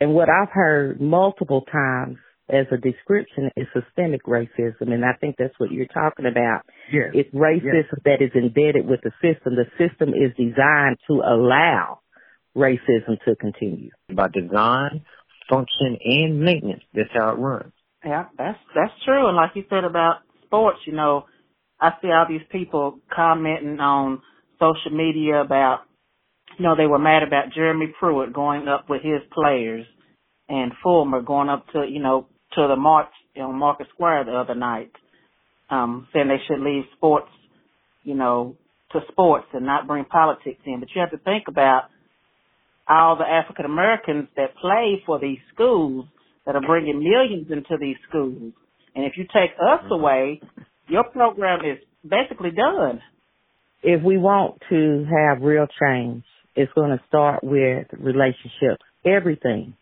and 0.00 0.14
what 0.14 0.28
I've 0.28 0.52
heard 0.52 1.00
multiple 1.00 1.62
times 1.70 2.16
as 2.48 2.66
a 2.72 2.76
description 2.76 3.50
is 3.56 3.66
systemic 3.72 4.24
racism, 4.24 4.92
and 4.92 5.04
I 5.04 5.12
think 5.20 5.36
that's 5.38 5.54
what 5.58 5.70
you're 5.70 5.86
talking 5.86 6.26
about. 6.26 6.62
Yes. 6.92 7.10
It's 7.14 7.34
racism 7.34 7.62
yes. 7.64 8.00
that 8.04 8.22
is 8.22 8.32
embedded 8.34 8.86
with 8.86 9.00
the 9.02 9.12
system. 9.22 9.54
The 9.54 9.66
system 9.78 10.10
is 10.10 10.32
designed 10.36 10.96
to 11.08 11.22
allow 11.22 12.00
racism 12.56 13.22
to 13.26 13.36
continue. 13.36 13.90
By 14.12 14.28
design, 14.28 15.04
function, 15.48 15.98
and 16.02 16.40
maintenance. 16.40 16.82
That's 16.94 17.10
how 17.12 17.30
it 17.30 17.38
runs. 17.38 17.72
Yeah, 18.04 18.26
that's 18.36 18.58
that's 18.74 18.92
true. 19.04 19.28
And 19.28 19.36
like 19.36 19.50
you 19.54 19.64
said 19.68 19.84
about 19.84 20.20
sports, 20.46 20.78
you 20.86 20.94
know, 20.94 21.26
I 21.80 21.90
see 22.00 22.08
all 22.08 22.26
these 22.28 22.46
people 22.50 22.98
commenting 23.14 23.78
on 23.78 24.22
social 24.58 24.96
media 24.96 25.40
about 25.40 25.80
you 26.58 26.64
know, 26.64 26.76
they 26.76 26.86
were 26.86 26.98
mad 26.98 27.22
about 27.22 27.54
Jeremy 27.54 27.92
Pruitt 27.98 28.32
going 28.32 28.68
up 28.68 28.88
with 28.88 29.02
his 29.02 29.20
players 29.32 29.86
and 30.48 30.72
Fulmer 30.82 31.22
going 31.22 31.48
up 31.48 31.66
to, 31.72 31.86
you 31.88 32.00
know, 32.00 32.26
to 32.54 32.66
the 32.68 32.76
march 32.76 33.08
on 33.40 33.58
Market 33.58 33.86
Square 33.94 34.24
the 34.24 34.32
other 34.32 34.54
night, 34.54 34.90
um, 35.70 36.08
saying 36.12 36.28
they 36.28 36.42
should 36.48 36.62
leave 36.62 36.84
sports, 36.96 37.30
you 38.02 38.14
know, 38.14 38.56
to 38.92 39.00
sports 39.10 39.46
and 39.52 39.64
not 39.64 39.86
bring 39.86 40.04
politics 40.04 40.60
in. 40.66 40.80
But 40.80 40.88
you 40.94 41.00
have 41.00 41.12
to 41.12 41.24
think 41.24 41.44
about 41.48 41.84
all 42.88 43.16
the 43.16 43.24
African 43.24 43.64
Americans 43.64 44.28
that 44.36 44.56
play 44.60 45.02
for 45.06 45.20
these 45.20 45.38
schools 45.54 46.06
that 46.44 46.56
are 46.56 46.66
bringing 46.66 46.98
millions 46.98 47.46
into 47.50 47.76
these 47.80 47.96
schools. 48.08 48.52
And 48.94 49.04
if 49.04 49.12
you 49.16 49.24
take 49.24 49.50
us 49.52 49.84
mm-hmm. 49.84 49.92
away, 49.92 50.40
your 50.88 51.04
program 51.04 51.60
is 51.60 51.78
basically 52.08 52.50
done. 52.50 53.00
If 53.82 54.02
we 54.02 54.18
want 54.18 54.60
to 54.70 55.06
have 55.06 55.42
real 55.42 55.66
change, 55.80 56.24
it's 56.54 56.72
going 56.74 56.90
to 56.90 57.02
start 57.08 57.42
with 57.42 57.86
relationships. 57.98 58.82
Everything. 59.04 59.74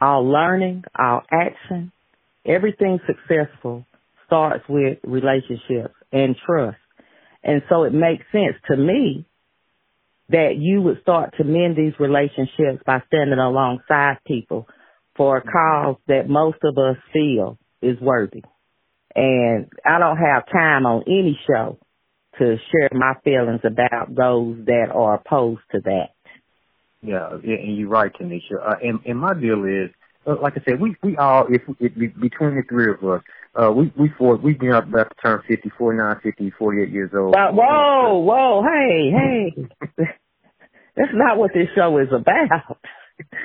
Our 0.00 0.22
learning, 0.22 0.84
our 0.94 1.22
action, 1.30 1.92
everything 2.46 3.00
successful 3.06 3.84
starts 4.26 4.64
with 4.68 4.98
relationships 5.04 5.94
and 6.12 6.36
trust. 6.46 6.78
And 7.42 7.62
so 7.68 7.84
it 7.84 7.92
makes 7.92 8.24
sense 8.32 8.56
to 8.70 8.76
me 8.76 9.26
that 10.28 10.54
you 10.56 10.80
would 10.82 11.02
start 11.02 11.34
to 11.36 11.44
mend 11.44 11.76
these 11.76 11.98
relationships 11.98 12.82
by 12.86 13.02
standing 13.08 13.38
alongside 13.38 14.18
people 14.26 14.68
for 15.16 15.38
a 15.38 15.42
cause 15.42 15.96
that 16.06 16.28
most 16.28 16.58
of 16.62 16.78
us 16.78 16.96
feel 17.12 17.58
is 17.82 18.00
worthy. 18.00 18.42
And 19.14 19.66
I 19.84 19.98
don't 19.98 20.16
have 20.16 20.46
time 20.52 20.86
on 20.86 21.02
any 21.06 21.38
show 21.46 21.78
to 22.40 22.56
share 22.72 22.90
my 22.92 23.14
feelings 23.22 23.60
about 23.64 24.14
those 24.14 24.64
that 24.66 24.88
are 24.92 25.14
opposed 25.14 25.62
to 25.72 25.80
that. 25.82 26.08
Yeah, 27.02 27.30
and 27.32 27.76
you're 27.78 27.88
right, 27.88 28.12
Tanisha. 28.12 28.60
Uh, 28.62 28.74
and, 28.82 29.00
and 29.06 29.18
my 29.18 29.32
deal 29.34 29.64
is, 29.64 29.90
uh, 30.26 30.36
like 30.42 30.54
I 30.56 30.62
said, 30.68 30.80
we 30.80 30.96
we 31.02 31.16
all, 31.16 31.46
if, 31.48 31.62
if 31.78 31.94
between 31.94 32.56
the 32.56 32.62
three 32.68 32.92
of 32.92 33.02
us, 33.04 33.22
Uh, 33.52 33.70
we 33.72 33.92
we 33.98 34.08
four 34.16 34.36
we've 34.36 34.60
been 34.60 34.72
up 34.72 34.86
about 34.86 35.08
to 35.10 35.16
turn 35.22 35.42
50, 35.48 35.70
49, 35.76 36.20
50, 36.22 36.50
48 36.58 36.88
years 36.90 37.10
old. 37.14 37.34
Uh, 37.34 37.50
whoa, 37.50 38.18
whoa, 38.18 38.62
hey, 38.62 39.10
hey. 39.10 40.04
That's 40.96 41.12
not 41.14 41.38
what 41.38 41.52
this 41.52 41.68
show 41.74 41.98
is 41.98 42.08
about. 42.12 42.78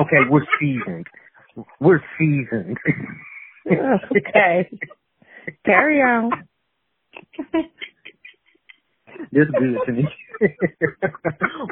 okay, 0.00 0.22
we're 0.30 0.46
seasoned. 0.60 1.06
We're 1.80 2.02
seasoned. 2.18 2.78
okay. 3.66 4.70
Carry 5.64 6.00
on. 6.00 6.30
This 9.32 9.46
good 9.58 9.78
to 9.86 9.92
me. 9.92 10.08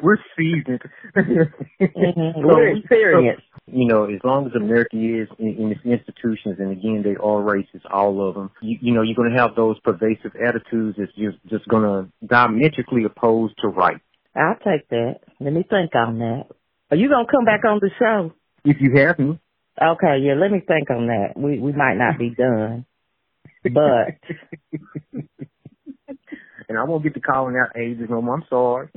we're 0.02 0.18
seasoned. 0.36 0.80
Mm-hmm. 1.16 2.46
We're 2.46 2.76
experienced. 2.76 3.42
you 3.66 3.86
know, 3.86 4.04
as 4.04 4.20
long 4.24 4.46
as 4.46 4.52
America 4.54 4.96
is 4.96 5.28
in, 5.38 5.56
in 5.58 5.72
its 5.72 5.80
institutions, 5.84 6.56
and 6.58 6.72
again, 6.72 7.02
they 7.04 7.16
all 7.16 7.42
races, 7.42 7.80
all 7.92 8.28
of 8.28 8.34
them, 8.34 8.50
you, 8.60 8.78
you 8.80 8.94
know, 8.94 9.02
you're 9.02 9.16
going 9.16 9.32
to 9.32 9.38
have 9.38 9.54
those 9.54 9.78
pervasive 9.80 10.32
attitudes 10.36 10.96
that's 10.98 11.12
just, 11.16 11.38
just 11.48 11.68
going 11.68 11.82
to 11.82 12.26
diametrically 12.26 13.04
opposed 13.04 13.54
to 13.62 13.68
right. 13.68 14.00
I'll 14.34 14.56
take 14.56 14.88
that. 14.90 15.20
Let 15.40 15.52
me 15.52 15.64
think 15.68 15.94
on 15.94 16.18
that. 16.18 16.44
Are 16.90 16.96
you 16.96 17.08
going 17.08 17.26
to 17.26 17.32
come 17.32 17.44
back 17.44 17.64
on 17.64 17.80
the 17.80 17.90
show? 17.98 18.32
If 18.64 18.76
you 18.80 18.96
have 18.96 19.18
me. 19.18 19.38
Okay, 19.80 20.18
yeah, 20.22 20.34
let 20.34 20.50
me 20.50 20.60
think 20.60 20.90
on 20.90 21.06
that. 21.06 21.32
We 21.34 21.58
we 21.58 21.72
might 21.72 21.94
not 21.94 22.18
be 22.18 22.30
done. 22.30 22.84
But 23.62 23.72
and 26.68 26.78
I 26.78 26.84
won't 26.84 27.02
get 27.04 27.14
to 27.14 27.20
calling 27.20 27.56
out 27.56 27.76
ages 27.76 28.08
no 28.10 28.22
more. 28.22 28.36
I'm 28.36 28.44
sorry. 28.48 28.88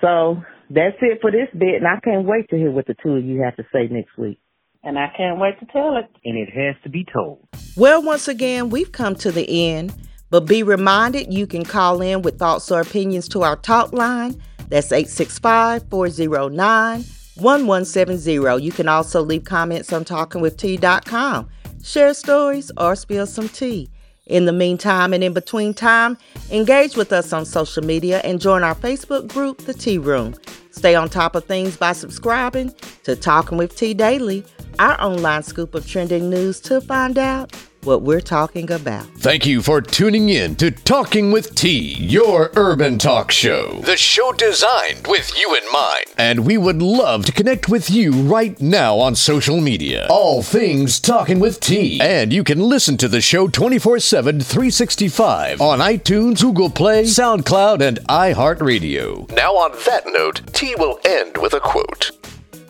So 0.00 0.42
that's 0.70 0.96
it 1.00 1.20
for 1.20 1.30
this 1.30 1.48
bit, 1.52 1.76
and 1.76 1.86
I 1.86 2.00
can't 2.00 2.26
wait 2.26 2.48
to 2.50 2.56
hear 2.56 2.70
what 2.70 2.86
the 2.86 2.94
two 3.02 3.14
of 3.14 3.24
you 3.24 3.42
have 3.42 3.56
to 3.56 3.64
say 3.72 3.86
next 3.90 4.18
week. 4.18 4.38
And 4.82 4.98
I 4.98 5.06
can't 5.16 5.40
wait 5.40 5.58
to 5.60 5.66
tell 5.66 5.96
it. 5.96 6.10
And 6.24 6.36
it 6.36 6.50
has 6.52 6.76
to 6.82 6.90
be 6.90 7.06
told. 7.10 7.46
Well, 7.76 8.02
once 8.02 8.28
again, 8.28 8.68
we've 8.68 8.92
come 8.92 9.14
to 9.16 9.32
the 9.32 9.70
end, 9.70 9.94
but 10.28 10.40
be 10.40 10.62
reminded 10.62 11.32
you 11.32 11.46
can 11.46 11.64
call 11.64 12.02
in 12.02 12.20
with 12.20 12.38
thoughts 12.38 12.70
or 12.70 12.80
opinions 12.80 13.28
to 13.30 13.42
our 13.42 13.56
talk 13.56 13.92
line. 13.94 14.42
That's 14.68 14.92
865 14.92 15.88
409 15.88 17.04
1170. 17.36 18.62
You 18.62 18.72
can 18.72 18.88
also 18.88 19.22
leave 19.22 19.44
comments 19.44 19.92
on 19.92 20.04
talkingwitht.com, 20.04 21.48
share 21.84 22.14
stories, 22.14 22.72
or 22.76 22.96
spill 22.96 23.26
some 23.26 23.48
tea. 23.48 23.88
In 24.26 24.46
the 24.46 24.52
meantime 24.52 25.12
and 25.12 25.22
in 25.22 25.34
between 25.34 25.74
time, 25.74 26.16
engage 26.50 26.96
with 26.96 27.12
us 27.12 27.32
on 27.32 27.44
social 27.44 27.84
media 27.84 28.20
and 28.24 28.40
join 28.40 28.64
our 28.64 28.74
Facebook 28.74 29.28
group, 29.28 29.58
The 29.58 29.74
Tea 29.74 29.98
Room. 29.98 30.34
Stay 30.70 30.94
on 30.94 31.10
top 31.10 31.34
of 31.34 31.44
things 31.44 31.76
by 31.76 31.92
subscribing 31.92 32.74
to 33.04 33.14
Talking 33.14 33.58
with 33.58 33.76
T 33.76 33.92
Daily, 33.92 34.42
our 34.78 35.00
online 35.00 35.42
scoop 35.42 35.74
of 35.74 35.86
trending 35.86 36.30
news 36.30 36.58
to 36.62 36.80
find 36.80 37.18
out 37.18 37.52
what 37.84 38.02
we're 38.02 38.20
talking 38.20 38.70
about. 38.70 39.04
Thank 39.18 39.46
you 39.46 39.62
for 39.62 39.80
tuning 39.80 40.28
in 40.28 40.56
to 40.56 40.70
Talking 40.70 41.32
with 41.32 41.54
T, 41.54 41.94
your 41.94 42.50
urban 42.56 42.98
talk 42.98 43.30
show. 43.30 43.80
The 43.82 43.96
show 43.96 44.32
designed 44.32 45.06
with 45.06 45.38
you 45.38 45.54
in 45.54 45.72
mind. 45.72 46.06
And 46.16 46.46
we 46.46 46.58
would 46.58 46.82
love 46.82 47.24
to 47.26 47.32
connect 47.32 47.68
with 47.68 47.90
you 47.90 48.12
right 48.12 48.60
now 48.60 48.98
on 48.98 49.14
social 49.14 49.60
media. 49.60 50.06
All 50.10 50.42
things 50.42 51.00
Talking 51.00 51.40
with 51.40 51.60
T. 51.60 52.00
And 52.00 52.32
you 52.32 52.44
can 52.44 52.60
listen 52.60 52.96
to 52.98 53.08
the 53.08 53.20
show 53.20 53.48
24 53.48 54.00
7, 54.00 54.40
365 54.40 55.60
on 55.60 55.78
iTunes, 55.78 56.40
Google 56.40 56.70
Play, 56.70 57.04
SoundCloud, 57.04 57.80
and 57.80 57.98
iHeartRadio. 58.08 59.30
Now, 59.32 59.54
on 59.54 59.72
that 59.86 60.04
note, 60.06 60.42
T 60.52 60.74
will 60.76 60.98
end 61.04 61.36
with 61.38 61.54
a 61.54 61.60
quote 61.60 62.10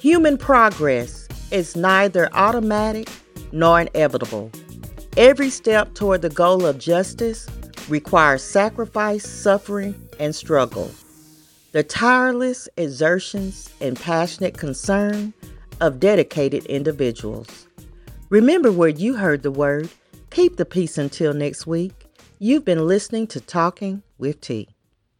Human 0.00 0.36
progress 0.36 1.28
is 1.50 1.76
neither 1.76 2.28
automatic 2.34 3.08
nor 3.52 3.80
inevitable. 3.80 4.50
Every 5.16 5.48
step 5.48 5.94
toward 5.94 6.22
the 6.22 6.28
goal 6.28 6.66
of 6.66 6.80
justice 6.80 7.46
requires 7.88 8.42
sacrifice, 8.42 9.24
suffering, 9.24 9.94
and 10.18 10.34
struggle. 10.34 10.90
The 11.70 11.84
tireless 11.84 12.68
exertions 12.76 13.72
and 13.80 13.98
passionate 13.98 14.58
concern 14.58 15.32
of 15.80 16.00
dedicated 16.00 16.66
individuals. 16.66 17.68
Remember 18.28 18.72
where 18.72 18.88
you 18.88 19.14
heard 19.14 19.44
the 19.44 19.52
word. 19.52 19.88
Keep 20.30 20.56
the 20.56 20.64
peace 20.64 20.98
until 20.98 21.32
next 21.32 21.64
week. 21.64 21.92
You've 22.40 22.64
been 22.64 22.88
listening 22.88 23.28
to 23.28 23.40
Talking 23.40 24.02
with 24.18 24.40
T. 24.40 24.73